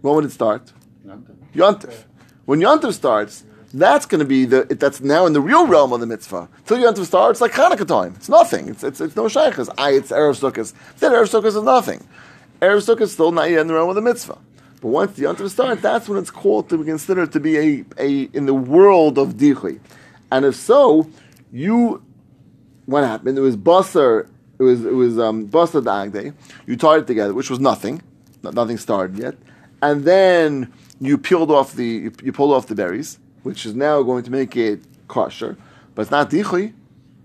When 0.01 0.15
would 0.15 0.25
it 0.25 0.31
start? 0.31 0.71
Yontif. 1.53 2.05
When 2.45 2.59
Yontif 2.59 2.93
starts, 2.93 3.43
that's 3.73 4.05
going 4.05 4.19
to 4.19 4.25
be 4.25 4.45
the 4.45 4.63
that's 4.63 5.01
now 5.01 5.25
in 5.25 5.33
the 5.33 5.41
real 5.41 5.67
realm 5.67 5.93
of 5.93 5.99
the 5.99 6.07
mitzvah. 6.07 6.49
Till 6.65 6.79
you 6.79 6.87
enter 6.87 7.05
start, 7.05 7.31
it's 7.31 7.41
like 7.41 7.51
Hanukkah 7.51 7.87
time. 7.87 8.13
It's 8.15 8.29
nothing. 8.29 8.69
It's 8.69 8.83
it's, 8.83 8.99
it's 8.99 9.15
no 9.15 9.27
shaykhs. 9.27 9.69
I 9.77 9.91
it's 9.91 10.11
erev 10.11 10.39
sukkahs. 10.39 10.73
Then 10.97 11.11
erev 11.11 11.29
sukkahs 11.29 11.57
is 11.57 11.63
nothing. 11.63 12.07
Erev 12.61 12.77
sukkahs 12.77 13.01
is 13.01 13.11
still 13.13 13.31
not 13.31 13.49
yet 13.49 13.61
in 13.61 13.67
the 13.67 13.73
realm 13.75 13.89
of 13.89 13.95
the 13.95 14.01
mitzvah. 14.01 14.37
But 14.81 14.89
once 14.89 15.17
the 15.17 15.23
yontif 15.23 15.49
starts, 15.49 15.81
that's 15.81 16.07
when 16.07 16.19
it's 16.19 16.31
called 16.31 16.69
to 16.69 16.77
be 16.77 16.85
considered 16.85 17.31
to 17.33 17.39
be 17.39 17.57
a, 17.57 17.85
a 17.97 18.21
in 18.33 18.45
the 18.45 18.53
world 18.53 19.17
of 19.17 19.35
dichui. 19.35 19.79
And 20.31 20.45
if 20.45 20.55
so, 20.55 21.09
you 21.51 22.03
what 22.85 23.03
happened? 23.03 23.37
It 23.37 23.41
was 23.41 23.57
basar. 23.57 24.27
It 24.57 24.63
was 24.63 24.85
it 24.85 24.93
was 24.93 25.19
um, 25.19 25.47
basar 25.47 25.83
dagde. 25.83 26.33
You 26.65 26.77
tied 26.77 27.01
it 27.01 27.07
together, 27.07 27.33
which 27.33 27.49
was 27.49 27.59
nothing. 27.59 28.01
Nothing 28.41 28.77
started 28.77 29.17
yet, 29.17 29.35
and 29.81 30.05
then 30.05 30.71
you 31.01 31.17
peeled 31.17 31.51
off 31.51 31.73
the 31.73 31.85
you, 31.85 32.11
you 32.23 32.31
pulled 32.31 32.53
off 32.53 32.67
the 32.67 32.75
berries 32.75 33.19
which 33.43 33.65
is 33.65 33.75
now 33.75 34.01
going 34.01 34.23
to 34.23 34.31
make 34.31 34.55
it 34.55 34.81
kosher, 35.07 35.57
but 35.95 36.03
it's 36.03 36.11
not 36.11 36.29
dichui, 36.29 36.73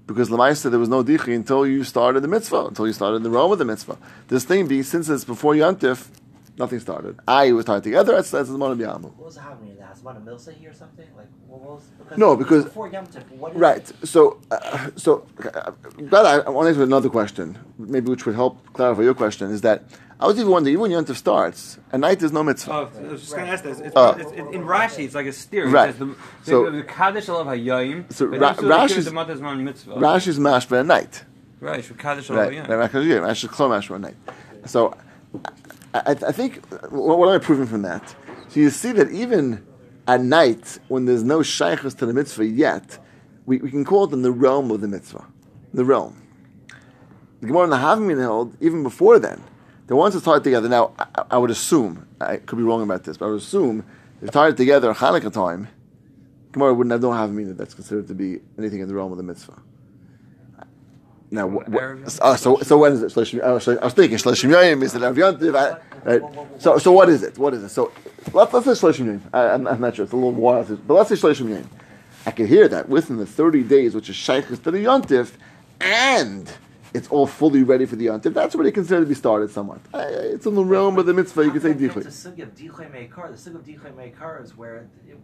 because 0.07 0.29
Lamaisa 0.29 0.71
there 0.71 0.79
was 0.79 0.89
no 0.89 1.03
dichui 1.03 1.35
until 1.35 1.67
you 1.67 1.85
started 1.85 2.21
the 2.21 2.29
mitzvah, 2.29 2.67
until 2.67 2.87
you 2.87 2.93
started 2.93 3.23
the 3.23 3.31
realm 3.31 3.53
of 3.53 3.59
the 3.59 3.65
mitzvah. 3.65 3.99
This 4.29 4.45
thing 4.45 4.67
be 4.67 4.83
since 4.83 5.09
it's 5.09 5.25
before 5.25 5.55
Yantif, 5.55 6.09
nothing 6.59 6.81
started. 6.81 7.19
I 7.27 7.53
was 7.53 7.65
tied 7.65 7.83
together. 7.83 8.15
That's 8.15 8.31
that's 8.31 8.49
the 8.49 8.59
Mana 8.59 8.77
Biamu. 8.77 9.03
What 9.15 9.27
was 9.27 9.37
happening? 9.37 9.77
The 9.77 9.83
Hasmana 9.83 10.25
Milsa 10.25 10.53
here 10.55 10.71
or 10.71 10.75
something? 10.75 11.07
Like 11.17 11.27
what 11.47 11.61
was? 11.61 11.83
Because 11.99 12.19
no, 12.19 12.37
because 12.37 12.65
before 12.65 12.89
Yom 12.89 13.07
Tov, 13.07 13.29
what 13.33 13.53
is 13.55 13.59
right. 13.59 13.93
So, 14.05 14.41
uh, 14.51 14.91
so 14.97 15.27
uh, 15.43 15.73
that 15.99 16.27
I, 16.27 16.39
I 16.39 16.51
want 16.51 16.67
to 16.67 16.69
answer 16.71 16.83
another 16.83 17.09
question, 17.09 17.59
maybe 17.79 18.09
which 18.11 18.27
would 18.27 18.35
help 18.35 18.73
clarify 18.73 19.03
your 19.03 19.15
question. 19.15 19.51
Is 19.51 19.61
that 19.63 19.83
I 20.21 20.27
was 20.27 20.39
even 20.39 20.51
wondering, 20.53 20.73
even 20.75 20.83
when 20.83 20.91
Yontif 20.93 21.17
starts, 21.17 21.79
at 21.93 21.99
night 22.01 22.21
there's 22.21 22.33
no 22.33 22.45
mitzvah. 22.45 22.73
Oh, 22.73 22.91
I 22.99 23.13
was 23.13 23.21
just 23.23 23.35
going 23.35 23.47
to 23.47 23.53
ask 23.53 23.65
this. 23.65 23.81
It's, 23.81 23.97
Uh, 23.97 24.15
it's, 24.19 24.31
it's, 24.31 24.55
in 24.55 24.63
Rashi, 24.63 25.05
it's 25.05 25.15
like 25.15 25.27
a 25.27 25.33
steer. 25.33 25.67
Right. 25.69 25.91
It 25.91 25.99
says 25.99 26.09
the, 26.09 26.17
So- 26.45 26.65
the, 26.71 26.77
the 26.79 26.83
Kaddish 26.85 27.27
Alav 27.27 27.47
HaYayim, 27.47 28.13
So 28.13 28.29
but 28.31 28.41
Ra- 28.41 28.49
also 28.51 28.63
like 28.63 28.91
Rashi's- 28.91 29.05
the 29.07 29.11
Matas 29.11 29.41
Man 29.41 29.65
Mitzvah. 29.65 29.95
Rashi's 29.97 30.39
mashba 30.39 30.81
at 30.81 30.87
night. 30.87 31.25
Right, 31.61 31.85
so 31.85 31.95
Kaddish 31.95 32.29
Alav 32.29 32.37
Right, 32.37 32.53
HaYayim. 32.53 32.69
right, 32.69 32.87
because 32.87 33.07
yeah, 33.07 33.17
Rashi 33.17 33.49
Chol 33.49 33.69
mashba 33.71 33.97
at 33.97 34.01
night. 34.03 34.15
So, 34.67 34.97
I, 35.95 36.11
I 36.11 36.33
think 36.33 36.65
what, 36.91 37.29
am 37.29 37.35
I 37.35 37.39
proving 37.39 37.67
from 37.67 37.83
that? 37.83 38.15
So 38.49 38.61
you 38.61 38.71
see 38.71 38.93
that 38.93 39.11
even 39.11 39.65
at 40.07 40.21
night, 40.21 40.79
when 40.89 41.05
there's 41.05 41.23
no 41.23 41.43
shaykhs 41.43 41.95
to 41.95 42.07
the 42.07 42.13
mitzvah 42.13 42.47
yet, 42.47 42.99
we, 43.47 43.59
we 43.59 43.71
can 43.71 43.85
call 43.85 44.05
it 44.05 44.13
in 44.13 44.23
the 44.23 44.33
realm 44.33 44.71
of 44.71 44.81
the 44.81 44.89
mitzvah, 44.89 45.25
the 45.73 45.85
realm. 45.85 46.21
The 47.41 47.47
Gemara 47.47 47.65
in 47.65 47.71
the 47.71 47.77
Havmin 47.77 48.19
held 48.19 48.57
even 48.61 48.83
before 48.83 49.19
then. 49.19 49.43
They 49.87 49.95
once 49.95 50.15
it's 50.15 50.25
tied 50.25 50.43
together. 50.43 50.69
Now, 50.69 50.93
I, 50.99 51.25
I 51.33 51.39
would 51.39 51.51
assume 51.51 52.09
I 52.21 52.39
could 52.39 52.57
be 52.57 52.63
wrong 52.65 52.83
about 52.83 53.05
this, 53.05 53.17
but 53.17 53.27
I 53.27 53.29
would 53.29 53.41
assume 53.41 53.85
they 54.21 54.29
tied 54.29 54.57
together 54.57 54.91
at 54.91 54.97
Hanukkah 54.97 55.33
time. 55.33 55.69
Gemara 56.53 56.75
wouldn't 56.75 56.93
have 56.93 57.03
no 57.03 57.11
Havmin 57.11 57.49
that 57.49 57.59
that's 57.59 57.75
considered 57.75 58.09
to 58.09 58.15
be 58.15 58.41
anything 58.59 58.81
in 58.81 58.89
the 58.89 58.95
realm 58.95 59.13
of 59.13 59.19
the 59.19 59.25
mitzvah. 59.25 59.61
Now, 61.35 61.49
wh- 61.49 61.65
wh- 61.65 61.83
Erev 61.83 62.21
uh, 62.23 62.37
so 62.37 62.59
so 62.59 62.79
when 62.79 62.93
is 62.93 63.03
it? 63.03 63.13
Shleshim, 63.13 63.41
uh, 63.43 63.81
I 63.81 63.85
was 63.85 63.95
thinking 63.95 64.19
Shleshim 64.19 64.51
Yayim. 64.51 64.83
Is 64.85 64.95
it 64.95 65.03
Erev 65.03 65.17
Yontiv? 65.17 65.81
Right. 66.05 66.23
So 66.61 66.79
so 66.79 66.93
what 66.93 67.09
is 67.09 67.25
it? 67.25 67.37
What 67.37 67.55
is 67.55 67.65
it? 67.65 67.71
So 67.71 67.91
let, 68.33 68.55
let's 68.55 68.67
say 68.67 68.73
Shleshim 68.73 69.07
Yayim. 69.07 69.21
I, 69.33 69.51
I'm, 69.51 69.67
I'm 69.67 69.81
not 69.81 69.97
sure. 69.97 70.05
It's 70.05 70.13
a 70.13 70.17
little 70.17 70.31
wild, 70.31 70.87
but 70.87 70.95
let's 70.95 71.09
say 71.09 71.17
Shleshim 71.17 71.49
Yayim. 71.49 71.67
I 72.25 72.31
can 72.31 72.47
hear 72.47 72.69
that 72.69 72.89
within 72.89 73.17
the 73.17 73.27
30 73.27 73.65
days, 73.65 73.95
which 73.95 74.09
is 74.09 74.17
Shaykhs 74.17 74.61
to 74.61 74.71
the 74.71 74.79
Yontif, 74.79 75.33
and 75.81 76.51
it's 76.95 77.09
all 77.09 77.27
fully 77.27 77.65
ready 77.65 77.85
for 77.85 77.97
the 77.97 78.07
Yontif. 78.07 78.33
That's 78.33 78.55
already 78.55 78.71
considered 78.71 79.01
to 79.01 79.07
be 79.07 79.15
started 79.15 79.51
somewhat. 79.51 79.81
It's 79.93 80.47
in 80.47 80.55
the 80.55 80.65
realm 80.65 80.97
of 80.99 81.07
the 81.07 81.13
mitzvah. 81.13 81.45
You 81.45 81.51
can 81.51 81.61
say 81.61 81.73
a 81.73 81.75
Dichui. 81.75 82.11
sug 82.13 82.39
of 82.39 82.55
Dichay 82.55 82.91
Meikar. 82.93 83.33
The 83.33 83.37
sug 83.37 83.57
of 83.57 83.65
Meikar 83.65 84.43
is 84.43 84.57
where 84.57 84.77
it, 84.77 85.19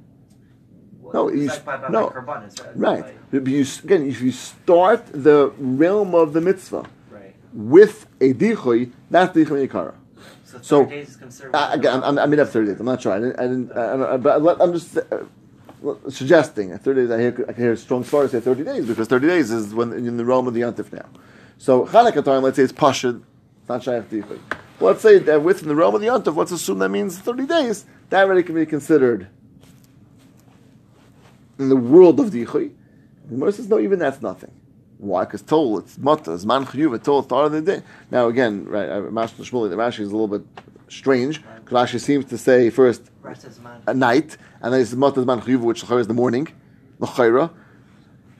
No, 1.12 1.30
you 1.30 1.50
by, 1.64 1.76
by, 1.76 1.88
no. 1.88 2.08
Karbanis, 2.08 2.72
right? 2.74 3.14
You, 3.32 3.66
again, 3.84 4.08
if 4.08 4.20
you 4.20 4.32
start 4.32 5.06
the 5.12 5.52
realm 5.58 6.14
of 6.14 6.32
the 6.32 6.40
mitzvah 6.40 6.86
right. 7.10 7.34
with 7.52 8.06
a 8.20 8.32
Dichui, 8.32 8.92
that's 9.10 9.36
Dichui 9.36 9.66
Yikara. 9.66 9.94
So 10.44 10.58
So, 10.62 10.84
days 10.86 11.10
is 11.10 11.16
considered. 11.16 11.54
I, 11.54 11.74
again, 11.74 12.02
I'm, 12.02 12.18
I 12.18 12.26
mean, 12.26 12.40
up 12.40 12.48
30 12.48 12.66
days. 12.68 12.80
I'm 12.80 12.86
not 12.86 13.02
sure. 13.02 13.12
I 13.12 13.18
didn't, 13.18 13.38
I 13.38 13.42
didn't, 13.42 13.72
I 13.72 14.16
but 14.16 14.60
I'm 14.60 14.72
just 14.72 14.96
uh, 14.96 15.02
suggesting. 16.08 16.72
At 16.72 16.82
30 16.82 17.02
days, 17.02 17.10
I 17.10 17.20
hear, 17.20 17.44
I 17.48 17.52
hear 17.52 17.76
strong 17.76 18.04
stories 18.04 18.32
say 18.32 18.40
30 18.40 18.64
days 18.64 18.86
because 18.86 19.08
30 19.08 19.26
days 19.26 19.50
is 19.50 19.74
when 19.74 19.92
in 19.92 20.16
the 20.16 20.24
realm 20.24 20.46
of 20.46 20.54
the 20.54 20.60
Yantif 20.60 20.92
now. 20.92 21.06
So 21.58 21.86
Hanukkah 21.86 22.24
time, 22.24 22.42
let's 22.42 22.56
say 22.56 22.62
it's 22.62 22.72
Pashid, 22.72 23.22
it's 23.60 23.68
not 23.68 23.82
Shaykh 23.82 24.08
Dichui. 24.10 24.38
Well, 24.78 24.92
let's 24.92 25.02
say 25.02 25.18
that 25.18 25.42
within 25.42 25.68
the 25.68 25.74
realm 25.74 25.94
of 25.94 26.00
the 26.00 26.08
Yantif, 26.08 26.34
let's 26.34 26.52
assume 26.52 26.78
that 26.78 26.88
means 26.88 27.18
30 27.18 27.46
days. 27.46 27.84
That 28.08 28.24
already 28.24 28.42
can 28.42 28.54
be 28.54 28.66
considered 28.66 29.28
in 31.60 31.68
the 31.68 31.76
world 31.76 32.18
of 32.18 32.30
Dichui. 32.30 32.72
The 33.26 33.34
Gemara 33.34 33.52
says, 33.52 33.68
no, 33.68 33.78
even 33.78 33.98
that's 33.98 34.20
nothing. 34.20 34.50
Why? 34.98 35.24
Because 35.24 35.42
told 35.42 35.84
it's 35.84 35.96
mata, 35.96 36.32
it's 36.32 36.44
man 36.44 36.66
chiyuv, 36.66 37.02
told 37.02 37.24
start 37.24 37.46
of 37.46 37.52
the 37.52 37.62
day. 37.62 37.82
Now 38.10 38.28
again, 38.28 38.66
right, 38.66 38.88
uh, 38.88 39.00
Master 39.02 39.42
Shmuley, 39.42 39.70
the 39.70 39.76
Rashi 39.76 40.00
is 40.00 40.10
a 40.12 40.16
little 40.16 40.28
bit 40.38 40.42
strange. 40.88 41.40
because 41.64 41.90
Rashi 41.90 42.00
seems 42.00 42.26
to 42.26 42.36
say 42.36 42.68
first 42.68 43.10
at 43.86 43.96
night, 43.96 44.36
and 44.60 44.74
then 44.74 44.80
it's 44.80 44.92
mata 44.92 45.24
man 45.24 45.40
chiyuv, 45.40 45.60
which 45.60 45.82
is 45.82 46.06
the 46.06 46.14
morning, 46.14 46.48
l'chayra. 46.98 47.50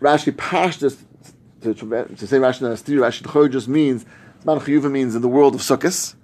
Rashi 0.01 0.37
passed 0.37 0.81
this 0.81 1.03
to, 1.63 1.73
to, 1.73 2.27
say 2.27 2.39
Rashi 2.39 2.63
and 2.63 2.77
Astiri. 2.77 2.99
Rashi 2.99 3.51
just 3.51 3.69
means 3.69 4.05
man 4.45 4.59
chiyuv 4.59 4.91
means 4.91 5.15
in 5.15 5.23
the 5.23 5.29
world 5.29 5.55
of 5.55 5.63
sukkahs. 5.63 6.15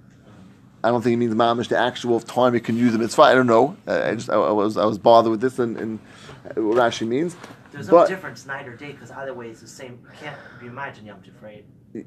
I 0.83 0.89
don't 0.89 1.01
think 1.01 1.15
it 1.15 1.17
means 1.17 1.33
mamish 1.33 1.69
the 1.69 1.77
actual 1.77 2.19
time 2.19 2.53
you 2.53 2.61
can 2.61 2.77
use 2.77 2.93
the 2.93 2.99
mitzvah. 2.99 3.23
I 3.23 3.33
don't 3.33 3.47
know. 3.47 3.75
I 3.87 4.13
just 4.13 4.29
I, 4.29 4.35
I 4.35 4.51
was 4.51 4.77
I 4.77 4.85
was 4.85 4.99
bothered 4.99 5.31
with 5.31 5.41
this 5.41 5.57
and, 5.57 5.75
and 5.77 5.99
Rashi 6.55 7.07
means. 7.07 7.35
There's 7.71 7.89
no 7.89 8.07
difference 8.07 8.45
night 8.45 8.67
or 8.67 8.75
day 8.75 8.91
because 8.91 9.11
either 9.11 9.33
way 9.33 9.49
it's 9.49 9.61
the 9.61 9.67
same. 9.67 9.99
Can't 10.21 10.35
be 10.59 10.67
imagined 10.67 11.07
Yom 11.07 11.17
Tov, 11.21 11.41
right? 11.41 11.65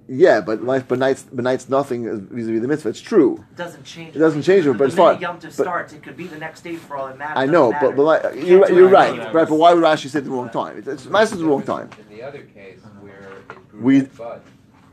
yeah, 0.09 0.41
but 0.41 0.63
life, 0.63 0.87
but 0.87 0.99
nights, 0.99 1.25
but 1.33 1.43
nights 1.43 1.69
nothing 1.69 2.05
vis-a-vis 2.29 2.61
the 2.61 2.69
mitzvah. 2.69 2.89
It's 2.91 3.01
true. 3.01 3.45
It 3.51 3.57
doesn't 3.57 3.85
change. 3.85 4.15
It 4.15 4.19
doesn't 4.19 4.43
change 4.43 4.67
it, 4.67 4.73
but 4.73 4.79
the 4.79 4.85
it's 4.85 4.97
minute 4.97 5.13
fine. 5.15 5.21
Yom 5.23 5.37
Tov 5.39 5.43
But- 5.43 5.53
starts, 5.53 5.93
it 5.93 6.03
could 6.03 6.17
be 6.17 6.27
the 6.27 6.39
next 6.39 6.63
day 6.63 6.77
for 6.77 6.97
all 6.97 7.07
it 7.09 7.19
matters. 7.19 7.37
I 7.37 7.47
know, 7.47 7.71
matter. 7.73 7.89
but, 7.89 7.97
but 7.97 8.03
like, 8.05 8.35
You 8.37 8.45
you're, 8.47 8.61
can't 8.67 8.75
you're 8.77 8.89
right, 8.89 9.19
right? 9.35 9.49
But 9.49 9.57
why 9.57 9.73
would 9.75 9.83
Rashi 9.83 10.09
say 10.09 10.21
the 10.21 10.31
wrong 10.31 10.51
time? 10.51 10.79
It's, 10.79 10.89
it's 10.89 11.07
nice 11.07 11.33
at 11.33 11.39
the 11.39 11.45
wrong 11.45 11.63
time. 11.63 11.91
In 12.11 12.17
the 12.17 12.23
other 12.23 12.43
case, 12.43 12.81
where 13.01 13.33
it 13.51 13.69
grew 13.69 13.81
We- 13.81 14.03
bud, 14.03 14.43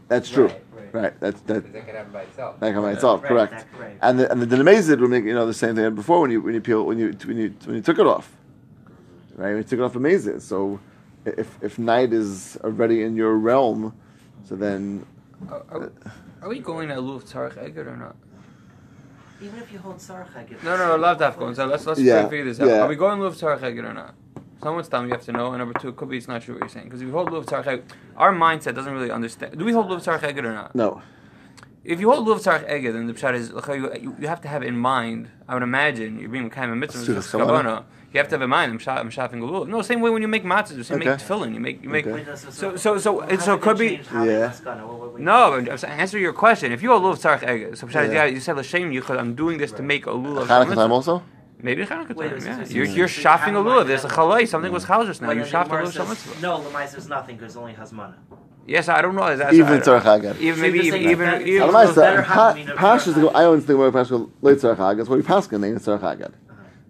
That's 0.07 0.29
true. 0.29 0.47
Right, 0.47 0.63
right. 0.73 0.93
Right. 0.93 1.19
That's 1.19 1.41
that. 1.41 1.73
that 1.73 1.85
could 1.85 1.95
happen 1.95 2.13
by 2.13 2.21
itself. 2.21 2.59
That 2.61 2.73
can 2.73 2.81
by 2.81 2.91
itself, 2.93 3.21
Right, 3.23 3.29
correct. 3.29 3.51
that- 3.77 3.97
And 4.01 4.19
the 4.19 4.31
and 4.31 4.41
the 4.41 4.47
Dinamazid 4.47 4.99
would 5.01 5.09
make 5.09 5.25
you 5.25 5.33
know 5.33 5.45
the 5.45 5.53
same 5.53 5.75
thing 5.75 5.93
before 5.95 6.21
when 6.21 6.31
you 6.31 6.41
when 6.41 6.53
you 6.53 6.61
peel 6.61 6.83
when 6.85 6.97
you 6.97 7.13
when 7.25 7.37
you 7.37 7.53
when 7.65 7.75
you 7.75 7.81
took 7.81 7.99
it 7.99 8.07
off, 8.07 8.31
right? 9.37 9.55
We 9.55 9.63
took 9.63 9.79
it 9.79 9.83
off 9.83 9.93
the 9.93 9.99
mazid, 9.99 10.41
so 10.41 10.79
if 11.25 11.57
if 11.61 11.79
night 11.79 12.11
is 12.13 12.57
already 12.63 13.03
in 13.03 13.15
your 13.15 13.35
realm, 13.37 13.93
so 14.43 14.55
then 14.55 15.05
Are, 15.49 15.63
are, 15.69 15.91
are 16.41 16.49
we 16.49 16.59
going 16.59 16.91
at 16.91 16.97
Lulav 16.97 17.23
Tzarech 17.23 17.55
Eged 17.57 17.87
or 17.87 17.95
not? 17.97 18.15
Even 19.41 19.59
if 19.59 19.71
you 19.71 19.77
hold 19.77 19.97
Sarach, 19.97 20.35
I 20.35 20.43
get 20.43 20.63
No, 20.63 20.75
no, 20.77 20.87
no, 20.87 20.95
love 20.95 21.19
that 21.19 21.37
going. 21.37 21.53
So 21.53 21.65
let's 21.67 21.85
let's 21.85 21.99
Yeah, 21.99 22.27
figure 22.27 22.45
this 22.45 22.59
out. 22.59 22.67
yeah. 22.67 22.81
Are 22.81 22.87
we 22.87 22.95
going 22.95 23.19
Lulav 23.19 23.35
Tzarech 23.39 23.59
Eged 23.59 23.87
or 23.87 23.93
not? 23.93 24.15
Someone's 24.63 24.87
telling 24.89 25.05
me 25.05 25.09
you 25.11 25.15
have 25.15 25.25
to 25.25 25.31
know, 25.31 25.49
and 25.49 25.59
number 25.59 25.77
two, 25.79 25.89
it 25.89 25.95
could 25.95 26.09
be 26.09 26.17
it's 26.17 26.27
not 26.27 26.41
true 26.41 26.55
what 26.55 26.61
you're 26.61 26.69
saying. 26.69 26.85
Because 26.85 27.01
if 27.01 27.07
you 27.07 27.13
hold 27.13 27.29
Lulav 27.29 27.45
Tzarech 27.45 27.83
our 28.15 28.33
mindset 28.33 28.73
doesn't 28.73 28.91
really 28.91 29.11
understand. 29.11 29.57
Do 29.59 29.63
we 29.63 29.73
hold 29.73 29.87
Lulav 29.89 30.03
Tzarech 30.03 30.21
Eged 30.33 30.43
or 30.43 30.53
not? 30.53 30.75
no. 30.75 31.01
If 31.83 32.01
you 32.01 32.11
hold 32.11 32.27
Lulav 32.27 32.39
Tzarech 32.43 32.67
Eged, 32.67 32.93
then 32.93 33.05
the 33.07 33.13
pshat 33.13 33.33
is 33.35 33.53
like, 33.53 33.67
you, 33.67 33.93
you, 33.93 34.15
you 34.19 34.27
have 34.27 34.41
to 34.41 34.47
have 34.47 34.63
in 34.63 34.75
mind. 34.77 35.29
I 35.47 35.53
would 35.53 35.63
imagine 35.63 36.19
you're 36.19 36.29
being 36.29 36.49
kind 36.49 36.65
of 36.65 36.73
a 36.73 36.75
mitzvah. 36.75 37.21
Sudas 38.13 38.13
it's 38.13 38.13
Kavanah. 38.13 38.13
kavanah. 38.13 38.13
You 38.13 38.19
have 38.19 38.27
to 38.29 38.35
have 38.35 38.41
in 38.41 38.49
mind. 38.49 38.71
I'm 38.71 38.79
shot. 38.79 38.97
I'm 38.99 39.09
shopping 39.09 39.41
a 39.41 39.45
lulav. 39.45 39.67
No, 39.67 39.81
same 39.81 40.01
way 40.01 40.09
when 40.09 40.21
you 40.21 40.27
make 40.27 40.43
matzahs. 40.43 40.77
You 40.77 40.83
say 40.83 40.95
make 40.95 41.07
Okay. 41.07 41.23
tefillin. 41.23 41.53
You 41.53 41.59
make 41.59 41.83
you 41.83 41.89
make. 41.89 42.07
Okay. 42.07 42.35
So 42.35 42.75
so 42.75 42.97
so 42.97 43.21
it 43.21 43.41
so 43.41 43.55
it 43.55 43.61
could 43.61 43.77
be. 43.77 43.99
Yeah. 44.13 44.53
No, 45.19 45.53
I'm 45.55 45.67
answer 45.85 46.17
your 46.19 46.33
question. 46.33 46.71
If 46.71 46.81
you 46.83 46.89
hold 46.89 47.03
lulav 47.03 47.39
tzarech 47.39 47.41
eged, 47.41 47.77
so 47.77 47.87
Yeah. 47.89 48.11
yeah, 48.11 48.25
you 48.25 48.39
said 48.39 48.57
l'shem 48.57 48.91
yichud. 48.91 49.19
I'm 49.19 49.35
doing 49.35 49.57
this 49.57 49.71
to 49.73 49.83
make 49.83 50.05
a 50.07 50.11
lulav. 50.11 50.47
Hanukkah 50.47 50.75
time 50.75 50.91
also. 50.91 51.23
Maybe 51.61 51.85
Hanukkah 51.85 52.15
Wait, 52.15 52.29
time. 52.29 52.37
is- 52.37 52.45
Yeah, 52.45 52.61
is- 52.61 52.73
you're 52.73 52.85
you're 52.85 53.07
shopping 53.07 53.55
a 53.55 53.57
how 53.57 53.63
do 53.63 53.69
I 53.69 53.73
lulav. 53.83 53.87
There's 53.87 54.05
a 54.05 54.07
that? 54.07 54.17
chalai. 54.17 54.47
Something 54.47 54.71
was 54.71 54.85
mm. 54.85 54.87
chal 54.87 55.05
just 55.05 55.21
now. 55.21 55.31
You 55.31 55.41
then 55.41 55.49
shopped 55.49 55.69
a 55.69 55.71
Gemara 55.71 55.87
lulav 55.87 56.15
says. 56.15 56.41
No, 56.41 56.59
Lemais 56.59 56.97
is 56.97 57.09
nothing 57.09 57.35
because 57.37 57.57
only 57.57 57.73
Hasmana. 57.73 58.13
Yes, 58.67 58.89
I 58.89 59.01
don't 59.01 59.15
know. 59.15 59.35
That's, 59.35 59.53
Even 59.55 59.73
I- 59.73 59.79
tzarech 59.79 60.01
agad. 60.01 60.39
Even 60.39 60.55
So 60.55 60.61
maybe 60.61 60.77
you're 60.79 60.85
even 60.87 60.99
saying 61.01 61.09
even 61.09 61.25
that- 61.25 61.41
even. 61.41 61.63
Otherwise, 61.63 61.89
Otherwise, 61.89 61.95
better 61.95 62.17
the 62.17 62.23
have 62.23 62.55
to 62.55 62.65
be 62.65 62.71
Pashas 62.71 63.31
I 63.35 63.43
always 63.45 63.65
think 63.65 63.79
more 63.79 63.91
Pashas 63.91 64.29
late 64.41 64.57
tzarech 64.59 64.73
agad. 64.73 64.99
That's 64.99 65.09
what 65.09 65.17
we 65.17 65.23
paskin 65.23 65.65
ain't 65.65 65.79
tzarech 65.79 66.03
agad, 66.03 66.33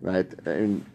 right? 0.01 0.33
And 0.45 0.85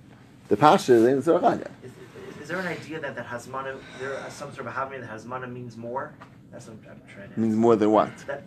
the 0.48 0.56
Pashas 0.56 1.08
ain't 1.08 1.24
tzarech 1.24 1.38
agad. 1.38 1.70
Is, 1.82 1.90
is, 1.90 2.42
is 2.42 2.48
there 2.48 2.60
an 2.60 2.66
idea 2.66 3.00
that 3.00 3.14
that 3.16 3.26
Hasmana, 3.26 3.78
there 4.00 4.14
is 4.26 4.32
some 4.32 4.52
sort 4.54 4.66
of 4.66 4.74
having 4.74 5.00
that 5.00 5.10
Hasmana 5.10 5.50
means 5.50 5.76
more? 5.76 6.12
That's 6.50 6.66
what 6.66 6.76
I'm, 6.84 6.92
I'm 6.92 7.00
trying 7.12 7.32
to. 7.32 7.40
Means 7.40 7.56
more 7.56 7.76
than 7.76 7.90
what? 7.90 8.16
That 8.26 8.44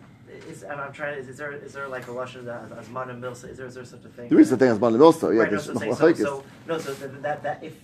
is, 0.50 0.64
I'm, 0.64 0.80
I'm 0.80 0.94
trying 0.94 1.16
to. 1.16 1.22
Is, 1.22 1.30
is 1.30 1.38
there 1.38 1.52
is 1.54 1.74
there 1.74 1.88
like 1.88 2.08
a 2.08 2.12
lashon 2.12 2.46
that 2.46 2.70
Hasmana 2.70 3.20
milsa? 3.20 3.50
Is 3.50 3.58
there 3.58 3.68
is 3.68 3.76
there 3.76 3.86
such 3.86 4.06
a 4.06 4.10
thing? 4.10 4.30
There 4.30 4.40
is 4.40 4.52
a 4.52 4.58
thing 4.58 4.70
as 4.70 4.78
Bala 4.78 5.00
also. 5.02 5.32
Yeah, 5.32 5.44
right, 5.44 5.52
no, 5.52 5.58
so, 5.60 5.74
saying, 5.74 5.96
so, 5.96 6.14
so 6.14 6.44
no, 6.68 6.78
so 6.78 6.94
that 6.94 7.44
that, 7.44 7.64
if 7.64 7.76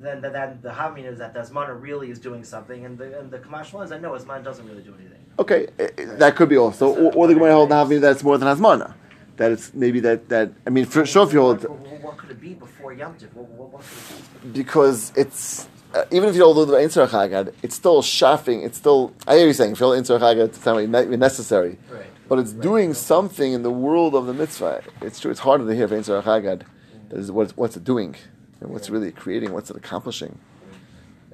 then 0.00 0.20
that, 0.20 0.32
that 0.32 0.62
the 0.62 0.72
having 0.72 1.04
is 1.04 1.18
that 1.18 1.34
the 1.34 1.40
Hasmana 1.40 1.80
really 1.80 2.10
is 2.10 2.18
doing 2.18 2.44
something, 2.44 2.84
and 2.84 2.96
the 2.96 3.18
and 3.18 3.30
the 3.30 3.38
Kamash 3.38 3.72
one 3.72 3.84
is 3.84 3.90
that 3.90 4.00
no, 4.00 4.12
Hasmana 4.12 4.44
doesn't 4.44 4.66
really 4.68 4.82
do 4.82 4.94
anything. 4.98 5.18
Okay, 5.38 5.68
eh, 5.78 5.88
eh, 5.98 6.04
that 6.16 6.36
could 6.36 6.48
be 6.48 6.56
also, 6.56 6.94
or, 6.94 7.12
or 7.14 7.26
the 7.26 7.34
Gemara 7.34 7.54
hold 7.54 7.70
Navi 7.70 8.00
that's 8.00 8.22
more 8.22 8.38
than 8.38 8.48
Hasmana. 8.48 8.94
That 9.36 9.52
it's 9.52 9.72
maybe 9.74 10.00
that 10.00 10.28
that 10.28 10.52
I 10.66 10.70
mean 10.70 10.84
for 10.84 11.06
sure 11.06 11.26
if 11.26 11.32
you 11.32 11.40
hold 11.40 11.62
What, 11.64 12.16
could 12.18 12.30
it 12.30 12.40
be 12.40 12.54
before 12.54 12.92
Yom 12.92 13.14
Tov? 13.14 13.32
What, 13.34 13.48
what, 13.48 13.72
what 13.72 13.82
could 13.82 14.50
it 14.50 14.52
be? 14.52 14.62
because 14.62 15.12
it's 15.16 15.68
uh, 15.94 16.04
even 16.10 16.28
if 16.28 16.36
you 16.36 16.42
hold 16.44 16.68
the 16.68 16.76
Inser 16.76 17.06
Chagad, 17.06 17.52
it's 17.62 17.74
still 17.74 18.00
shafing. 18.02 18.62
It's 18.62 18.78
still 18.78 19.12
I 19.26 19.36
hear 19.36 19.46
you 19.46 19.52
saying 19.52 19.72
if 19.72 19.80
you 19.80 19.86
hold 19.86 19.98
Inser 19.98 20.18
Chagad, 20.20 20.44
it's 20.46 20.64
not 20.64 20.76
really 20.76 21.16
necessary, 21.16 21.78
Right. 21.90 22.06
but 22.28 22.38
it's 22.38 22.52
doing 22.52 22.94
something 22.94 23.52
in 23.52 23.62
the 23.62 23.70
world 23.70 24.14
of 24.14 24.26
the 24.26 24.34
mitzvah. 24.34 24.82
It's 25.00 25.20
true. 25.20 25.30
It's 25.30 25.40
harder 25.40 25.66
to 25.66 25.74
hear 25.74 25.88
for 25.88 25.96
Inser 25.96 26.22
Chagad. 26.22 26.62
That 27.08 27.18
is 27.18 27.30
what 27.30 27.52
what's 27.56 27.76
it 27.76 27.84
doing 27.84 28.16
and 28.60 28.70
what's 28.70 28.88
really 28.90 29.12
creating. 29.12 29.52
What's 29.52 29.70
it 29.70 29.76
accomplishing? 29.76 30.38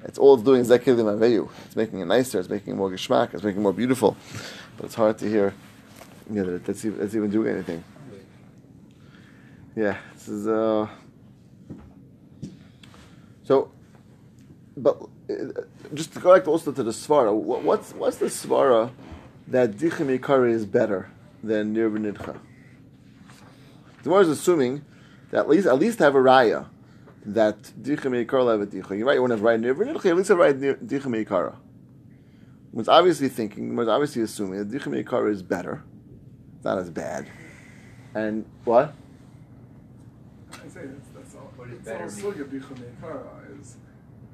It's 0.03 0.17
all 0.17 0.35
it's 0.35 0.43
doing 0.43 0.61
is. 0.61 0.71
It's 0.71 1.75
making 1.75 1.99
it 1.99 2.05
nicer. 2.05 2.39
It's 2.39 2.49
making 2.49 2.73
it 2.73 2.77
more 2.77 2.89
geschmack. 2.89 3.33
It's 3.33 3.43
making 3.43 3.59
it 3.59 3.63
more 3.63 3.73
beautiful. 3.73 4.15
But 4.77 4.85
it's 4.87 4.95
hard 4.95 5.17
to 5.19 5.29
hear. 5.29 5.53
Yeah, 6.31 6.43
that 6.43 6.65
that's 6.65 6.85
even, 6.85 6.99
that's 6.99 7.15
even 7.15 7.29
doing 7.31 7.53
anything. 7.53 7.83
Yeah, 9.75 9.97
this 10.13 10.27
is 10.27 10.47
uh. 10.47 10.87
So, 13.43 13.71
but 14.77 15.01
uh, 15.29 15.33
just 15.93 16.13
to 16.13 16.19
go 16.19 16.35
back 16.35 16.47
also 16.47 16.71
to 16.71 16.83
the 16.83 16.91
svara, 16.91 17.33
wha- 17.33 17.59
what's 17.59 17.93
what's 17.93 18.17
the 18.17 18.27
svara 18.27 18.91
that 19.47 19.71
dichim 19.71 20.15
ikari 20.19 20.51
is 20.51 20.65
better 20.65 21.09
than 21.43 21.73
nir 21.73 21.89
v'nidcha? 21.89 22.37
The 23.97 24.03
Gemara 24.03 24.21
is 24.21 24.29
assuming 24.29 24.85
that 25.31 25.39
at 25.39 25.49
least 25.49 25.65
at 25.65 25.79
least 25.79 25.97
have 25.99 26.13
a 26.13 26.19
raya 26.19 26.67
that 27.25 27.61
dichim 27.81 28.23
ikar 28.23 28.27
levadicha. 28.27 28.97
You're 28.97 29.07
right. 29.07 29.15
You 29.15 29.21
want 29.21 29.31
to 29.31 29.37
have 29.37 29.43
right 29.43 29.59
nir 29.59 29.73
v'nidcha. 29.73 30.05
At 30.05 30.15
least 30.17 30.29
have 30.29 30.37
right 30.37 30.55
dichim 30.55 31.25
ikara. 31.25 31.55
One's 32.71 32.87
obviously 32.87 33.29
thinking. 33.29 33.75
One's 33.75 33.89
obviously 33.89 34.21
assuming 34.21 34.59
that 34.59 34.69
dichim 34.69 35.03
ikara 35.03 35.31
is 35.31 35.41
better. 35.41 35.83
It's 36.59 36.65
not 36.65 36.77
as 36.77 36.89
bad. 36.89 37.25
And 38.13 38.43
what? 38.65 38.93
I 40.51 40.67
say 40.67 40.81
that's, 40.87 41.07
that's 41.15 41.35
all. 41.35 41.53
What 41.55 41.69
is 41.69 41.75
it's 41.75 41.85
better 41.85 42.03
all 42.03 42.09
mean? 42.11 42.19
sugya 42.19 42.75
meikara 42.75 43.61
is, 43.61 43.77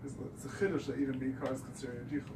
is 0.03 0.15
it's 0.33 0.45
a 0.45 0.47
chiddush 0.47 0.87
that 0.87 0.97
even 0.99 1.19
meikara 1.19 1.53
is 1.53 1.61
considered 1.61 2.07
a 2.09 2.15
dichum. 2.15 2.31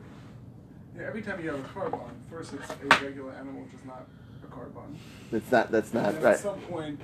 Yeah, 0.95 1.07
every 1.07 1.23
time 1.23 1.43
you 1.43 1.49
have 1.49 1.59
a 1.59 1.67
carbon, 1.69 2.11
first 2.29 2.53
it's 2.53 2.69
a 2.69 3.03
regular 3.03 3.31
animal 3.31 3.63
which 3.63 3.73
is 3.73 3.83
not 3.87 4.05
a 4.43 4.47
carbon. 4.53 4.95
That's 5.31 5.51
not. 5.51 5.71
That's 5.71 5.91
and 5.91 6.03
not 6.03 6.13
then 6.13 6.23
right. 6.23 6.33
at 6.35 6.39
some 6.39 6.59
point, 6.61 7.01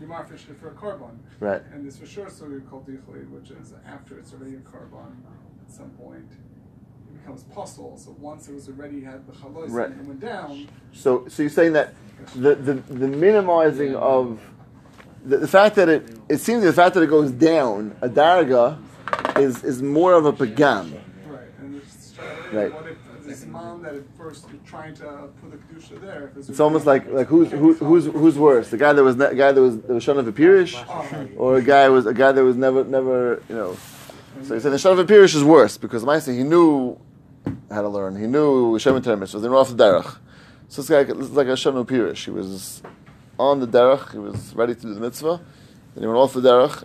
you 0.00 0.08
marfish 0.08 0.46
it 0.50 0.58
for 0.58 0.70
a 0.70 0.74
carbon. 0.74 1.20
Right. 1.38 1.62
And 1.72 1.86
this 1.86 1.98
for 1.98 2.06
sure 2.06 2.26
sugya 2.26 2.68
called 2.68 2.88
dichlid, 2.88 3.30
which 3.30 3.52
is 3.52 3.74
after 3.86 4.18
it's 4.18 4.32
already 4.32 4.56
a 4.56 4.60
carbon, 4.60 5.22
at 5.64 5.72
some 5.72 5.90
point 5.90 6.26
it 6.32 6.51
becomes 7.22 7.42
puzzle. 7.44 7.96
So 7.98 8.14
once 8.18 8.48
it 8.48 8.54
was 8.54 8.68
already 8.68 9.00
had 9.00 9.26
the 9.26 9.32
chalos 9.32 9.70
Right. 9.70 9.88
and 9.90 10.00
it 10.00 10.06
went 10.06 10.20
down, 10.20 10.68
So, 10.92 11.26
so 11.28 11.42
you're 11.42 11.50
saying 11.50 11.72
that 11.74 11.94
the, 12.34 12.54
the, 12.54 12.74
the 12.74 13.08
minimizing 13.08 13.94
of 13.96 14.40
the, 15.24 15.38
the 15.38 15.48
fact 15.48 15.76
that 15.76 15.88
it 15.88 16.18
it 16.28 16.38
seems 16.38 16.62
the 16.64 16.72
fact 16.72 16.94
that 16.94 17.02
it 17.02 17.08
goes 17.10 17.30
down 17.30 17.96
a 18.00 18.08
darga 18.08 18.78
is 19.38 19.62
is 19.64 19.80
more 19.82 20.14
of 20.14 20.24
a 20.26 20.32
pagam. 20.32 20.92
Right, 21.26 21.40
and 21.60 21.76
it's 21.76 22.12
trying 22.12 22.54
Right. 22.56 22.72
what 22.74 22.86
if 22.88 22.98
this 23.24 23.46
mom 23.46 23.82
that 23.82 23.94
at 23.94 24.02
first 24.16 24.46
you're 24.50 24.60
trying 24.66 24.94
to 24.96 25.28
put 25.40 25.50
the 25.52 25.58
kedusha 25.58 26.00
there? 26.00 26.32
If 26.36 26.48
It's 26.48 26.60
almost 26.60 26.86
like 26.86 27.08
like 27.12 27.28
who's 27.28 27.50
who, 27.52 27.74
who's 27.74 28.06
who's 28.06 28.36
worse, 28.38 28.68
the 28.70 28.76
guy 28.78 28.92
that 28.92 29.02
was 29.02 29.16
ne- 29.16 29.26
a 29.26 29.34
guy 29.34 29.52
that 29.52 29.60
was 29.60 29.80
that 29.80 29.94
was 29.94 30.02
shon 30.02 30.18
of 30.18 30.26
a 30.26 30.32
pirish, 30.32 30.74
oh, 30.88 31.28
or 31.36 31.56
a 31.56 31.62
guy 31.62 31.88
was 31.88 32.06
a 32.06 32.14
guy 32.14 32.32
that 32.32 32.42
was 32.44 32.56
never 32.56 32.82
never 32.84 33.42
you 33.48 33.54
know. 33.54 33.76
So 34.42 34.54
he 34.54 34.60
said 34.60 34.72
the 34.72 34.78
shon 34.78 34.92
of 34.92 34.98
a 34.98 35.04
pirish 35.04 35.34
is 35.36 35.44
worse 35.44 35.76
because 35.76 36.02
Maisa 36.04 36.34
he 36.36 36.42
knew 36.42 36.98
how 37.72 37.82
to 37.82 37.88
learn. 37.88 38.16
He 38.16 38.26
knew 38.26 38.78
Shem 38.78 38.96
and 38.96 39.04
Termis 39.04 39.34
was 39.34 39.44
in 39.44 39.52
off 39.52 39.68
the 39.74 39.82
derech. 39.82 40.16
So 40.68 40.82
this 40.82 40.88
guy 40.88 41.04
this 41.04 41.16
is 41.16 41.32
like 41.32 41.48
a 41.48 41.56
shon 41.56 41.76
of 41.76 41.86
pirish. 41.86 42.24
He 42.24 42.30
was 42.30 42.82
on 43.38 43.60
the 43.60 43.66
derech. 43.66 44.12
He 44.12 44.18
was 44.18 44.54
ready 44.54 44.74
to 44.74 44.80
do 44.80 44.94
the 44.94 45.00
mitzvah. 45.00 45.40
Then 45.94 46.02
he 46.02 46.06
went 46.06 46.18
off 46.18 46.32
the 46.32 46.40
derech, 46.40 46.84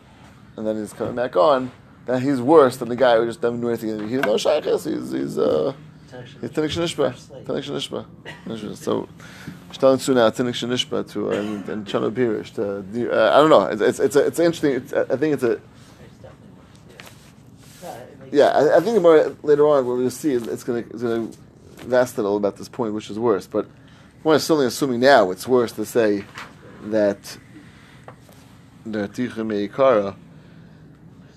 and 0.55 0.67
then 0.67 0.77
he's 0.77 0.93
coming 0.93 1.15
back 1.15 1.35
on. 1.35 1.71
Then 2.05 2.21
he's 2.21 2.41
worse 2.41 2.77
than 2.77 2.89
the 2.89 2.95
guy 2.95 3.17
who 3.17 3.25
just 3.25 3.41
never 3.41 3.55
knew 3.55 3.69
anything. 3.69 4.07
He's 4.07 4.21
no 4.21 4.35
shaykhis. 4.35 4.91
He's 4.91 5.11
he's 5.11 5.37
uh. 5.37 5.73
He's 6.41 6.51
Tinnik 6.51 6.71
Shanishba. 6.71 7.13
Tinnik 7.43 8.05
Shanishba. 8.47 8.77
So, 8.77 9.09
Shtalan 9.71 9.99
Suna, 9.99 10.31
Tinnik 10.31 10.55
Shanishba 10.55 11.15
uh, 11.15 11.29
and, 11.37 11.67
and 11.69 11.85
Chano 11.85 12.07
uh, 13.11 13.31
I 13.33 13.37
don't 13.37 13.49
know. 13.49 13.65
It's, 13.65 13.81
it's, 13.81 13.99
it's, 13.99 14.15
a, 14.15 14.25
it's 14.25 14.39
interesting. 14.39 14.71
It's, 14.71 14.93
I 14.93 15.17
think 15.17 15.33
it's 15.33 15.43
a, 15.43 15.59
yeah. 18.31 18.47
I, 18.47 18.77
I 18.77 18.79
think 18.79 19.01
more 19.01 19.35
later 19.43 19.67
on 19.67 19.85
what 19.85 19.97
we'll 19.97 20.09
see 20.09 20.33
is 20.33 20.47
it's 20.47 20.63
going 20.63 20.87
to, 20.89 21.31
vast 21.77 22.17
it 22.17 22.23
all 22.23 22.37
about 22.37 22.57
this 22.57 22.69
point, 22.69 22.93
which 22.93 23.09
is 23.09 23.19
worse. 23.19 23.47
But 23.47 23.67
we're 24.23 24.39
certainly 24.39 24.65
assuming 24.65 24.99
now 24.99 25.31
it's 25.31 25.47
worse 25.47 25.71
to 25.73 25.85
say 25.85 26.25
that 26.85 27.37
the 28.85 29.07
Ticha 29.07 29.45
Meikara 29.45 30.15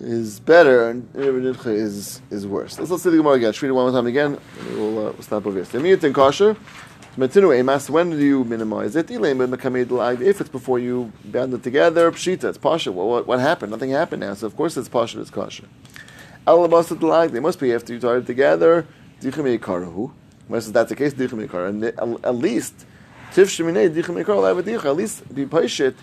is 0.00 0.40
better 0.40 0.88
and 0.88 1.12
Nidcha 1.12 1.66
is, 1.66 2.22
is 2.30 2.46
worse. 2.46 2.78
Let's, 2.78 2.90
let's 2.90 3.02
see 3.02 3.10
the 3.10 3.18
Gemara 3.18 3.34
again. 3.34 3.52
We 3.60 3.68
read 3.68 3.70
it 3.70 3.72
one 3.72 3.84
more 3.84 3.92
time 3.92 4.06
again? 4.06 4.38
We'll, 4.70 5.08
uh, 5.08 5.20
stop 5.20 5.46
over 5.46 5.62
here. 5.62 5.64
Demiyat 5.64 6.02
and 6.04 6.14
kosher. 6.14 6.56
Matinu 7.16 7.58
emas, 7.58 7.90
when 7.90 8.10
do 8.10 8.24
you 8.24 8.44
minimize 8.44 8.94
it? 8.94 9.10
If 9.10 10.40
it's 10.40 10.48
before 10.48 10.78
you 10.78 11.12
band 11.24 11.52
it 11.52 11.62
together, 11.62 12.10
pshita, 12.12 12.44
it's 12.44 12.56
pasha. 12.56 12.92
Well, 12.92 13.08
what, 13.08 13.26
what 13.26 13.40
happened? 13.40 13.72
Nothing 13.72 13.90
happened 13.90 14.20
now, 14.20 14.34
so 14.34 14.46
of 14.46 14.56
course 14.56 14.76
it's 14.76 14.88
pasha, 14.88 15.20
it's 15.20 15.28
kosher. 15.28 15.64
They 16.46 17.40
must 17.40 17.60
be 17.60 17.72
after 17.72 17.92
you 17.92 18.00
tied 18.00 18.16
it 18.18 18.26
together. 18.26 18.86
Unless 19.22 20.68
that's 20.68 20.88
the 20.88 20.96
case. 20.96 21.12
And 21.12 21.84
at 21.84 22.34
least. 22.34 22.86
At 23.30 23.36
least 23.36 23.58
be 25.34 25.46
pashit. 25.46 25.94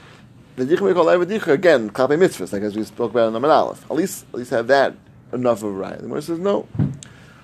The 0.55 0.65
l'avadicha, 0.65 1.47
again, 1.49 1.89
klape 1.91 2.17
mitzvahs, 2.17 2.51
like 2.51 2.63
as 2.63 2.75
we 2.75 2.83
spoke 2.83 3.11
about 3.11 3.27
in 3.27 3.35
Amar 3.35 3.51
Aleph. 3.51 3.83
At 3.91 3.97
least, 3.97 4.25
at 4.29 4.39
least 4.39 4.49
have 4.51 4.67
that 4.67 4.95
enough 5.31 5.59
of 5.59 5.65
a 5.65 5.71
right. 5.71 5.97
The 5.97 6.03
Gemara 6.03 6.21
says, 6.21 6.39
no. 6.39 6.67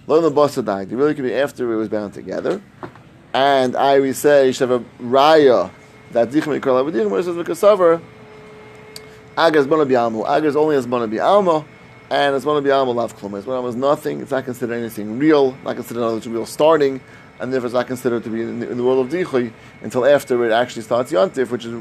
Lo 0.08 0.20
l'basadai. 0.20 0.90
They 0.90 0.96
really 0.96 1.14
could 1.14 1.24
be 1.24 1.34
after 1.34 1.72
it 1.72 1.76
was 1.76 1.90
bound 1.90 2.14
together. 2.14 2.62
And 3.34 3.76
I 3.76 4.00
we 4.00 4.14
say 4.14 4.48
you 4.48 4.54
should 4.54 4.70
have 4.70 4.82
a 4.82 4.86
raya 5.04 5.72
that 6.12 6.30
dichem 6.30 6.60
yikar 6.60 6.92
lavadichem 6.92 7.10
where 7.10 7.20
it 7.20 7.24
says 7.24 7.36
v'kasavar 7.36 8.02
aga 9.38 9.60
is 9.60 9.68
bona 9.68 9.86
bi'almo. 9.86 10.26
Aga 10.28 10.48
is 10.48 10.56
only 10.56 10.76
as 10.76 10.86
bona 10.86 11.08
bi'almo, 11.08 11.66
and 12.14 12.36
it's 12.36 12.44
as 12.44 12.46
bona 12.46 12.62
bi'almo 12.62 12.94
lav 12.94 13.18
klum. 13.18 13.44
Bona 13.44 13.68
is 13.68 13.76
nothing. 13.76 14.22
It's 14.22 14.32
not 14.32 14.46
considered 14.46 14.76
anything 14.76 15.18
real. 15.18 15.58
Not 15.64 15.76
considered 15.76 16.02
another 16.02 16.30
real 16.30 16.46
starting, 16.46 17.02
and 17.40 17.52
therefore 17.52 17.68
it's 17.68 17.74
not 17.74 17.88
considered 17.88 18.24
to 18.26 18.30
be 18.30 18.42
in 18.42 18.60
the, 18.60 18.70
in 18.70 18.78
the 18.78 18.84
world 18.84 19.04
of 19.06 19.12
dichui 19.12 19.52
until 19.82 20.06
after 20.06 20.46
it 20.46 20.52
actually 20.52 20.84
starts 20.84 21.12
yontif, 21.12 21.50
which 21.50 21.66
is 21.66 21.74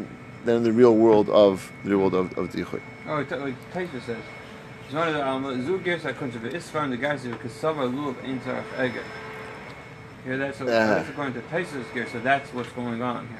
then 0.47 0.57
in 0.57 0.63
the 0.63 0.73
real 0.73 0.95
world 0.95 1.29
of 1.29 1.71
the 1.85 1.91
real 1.91 1.99
world 1.99 2.15
of, 2.15 2.39
of 2.39 2.51
dichui. 2.51 2.81
Oh, 3.07 3.19
it- 3.19 3.31
like 3.31 3.73
Taisha 3.73 4.01
says, 4.07 4.23
Zone 4.91 5.09
of 5.09 5.15
the 5.15 5.23
Alma, 5.25 5.63
Zu 5.63 5.79
Gersa 5.81 6.15
Kunze, 6.15 6.41
the 6.41 6.49
Isfar 6.51 6.85
and 6.85 6.93
the 6.93 6.97
guys 6.97 7.25
of 7.27 7.33
Kasava 7.39 7.91
Lulav 7.93 8.15
Einzarach 8.25 8.65
Eger. 8.83 9.05
Here 10.25 10.39
that's, 10.39 10.59
so 10.59 10.65
Uh-huh. 10.67 10.95
that's 10.95 11.09
according 11.11 11.35
to 11.35 11.41
Taisus 11.49 11.85
Ger, 11.93 12.07
so 12.11 12.21
that's 12.21 12.53
what's 12.55 12.71
going 12.71 13.03
on 13.03 13.27
here. 13.29 13.39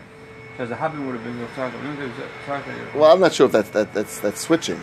Because 0.53 0.69
the 0.69 0.75
Habim 0.75 1.07
would 1.07 1.15
have 1.15 1.25
been 1.25 1.49
Sarka. 1.57 1.77
Remember, 1.79 2.07
there 2.09 2.27
was 2.49 2.95
Well, 2.95 3.13
I'm 3.13 3.21
not 3.21 3.33
sure 3.33 3.47
if 3.47 3.53
that's 3.53 3.71
that, 3.71 3.95
that's 3.95 4.19
that's 4.21 4.41
switching. 4.41 4.81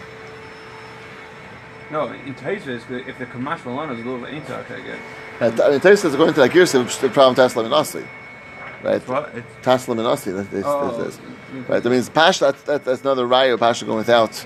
No, 1.92 2.12
in 2.12 2.36
Taisus, 2.36 2.90
if 3.08 3.18
the 3.18 3.26
Kamash 3.26 3.60
Malana 3.60 3.98
is 3.98 4.06
Lulav 4.06 4.30
Einzarach 4.30 4.80
Eger, 4.80 5.00
Uh, 5.42 5.46
I 5.46 5.72
mean, 5.72 5.80
Taisa 5.80 5.98
says 6.00 6.14
according 6.14 6.36
to 6.36 6.42
that 6.42 6.52
Girsa, 6.52 6.86
is 6.86 6.98
the 7.00 7.10
problem 7.10 7.36
Taslim 7.36 7.66
and 7.66 7.74
Asi, 7.74 8.06
right? 8.84 9.02
Taslim 9.64 9.98
and. 9.98 10.32
That, 10.32 10.52
that, 10.52 10.64
oh, 10.66 11.02
that, 11.02 11.70
right. 11.70 11.82
That 11.82 11.90
means 11.90 12.10
Pasha. 12.10 12.46
That, 12.46 12.66
that, 12.66 12.86
that's 12.86 13.02
another 13.02 13.26
raya 13.26 13.54
of 13.54 13.60
Pasha 13.60 13.86
going 13.86 13.98
without 13.98 14.46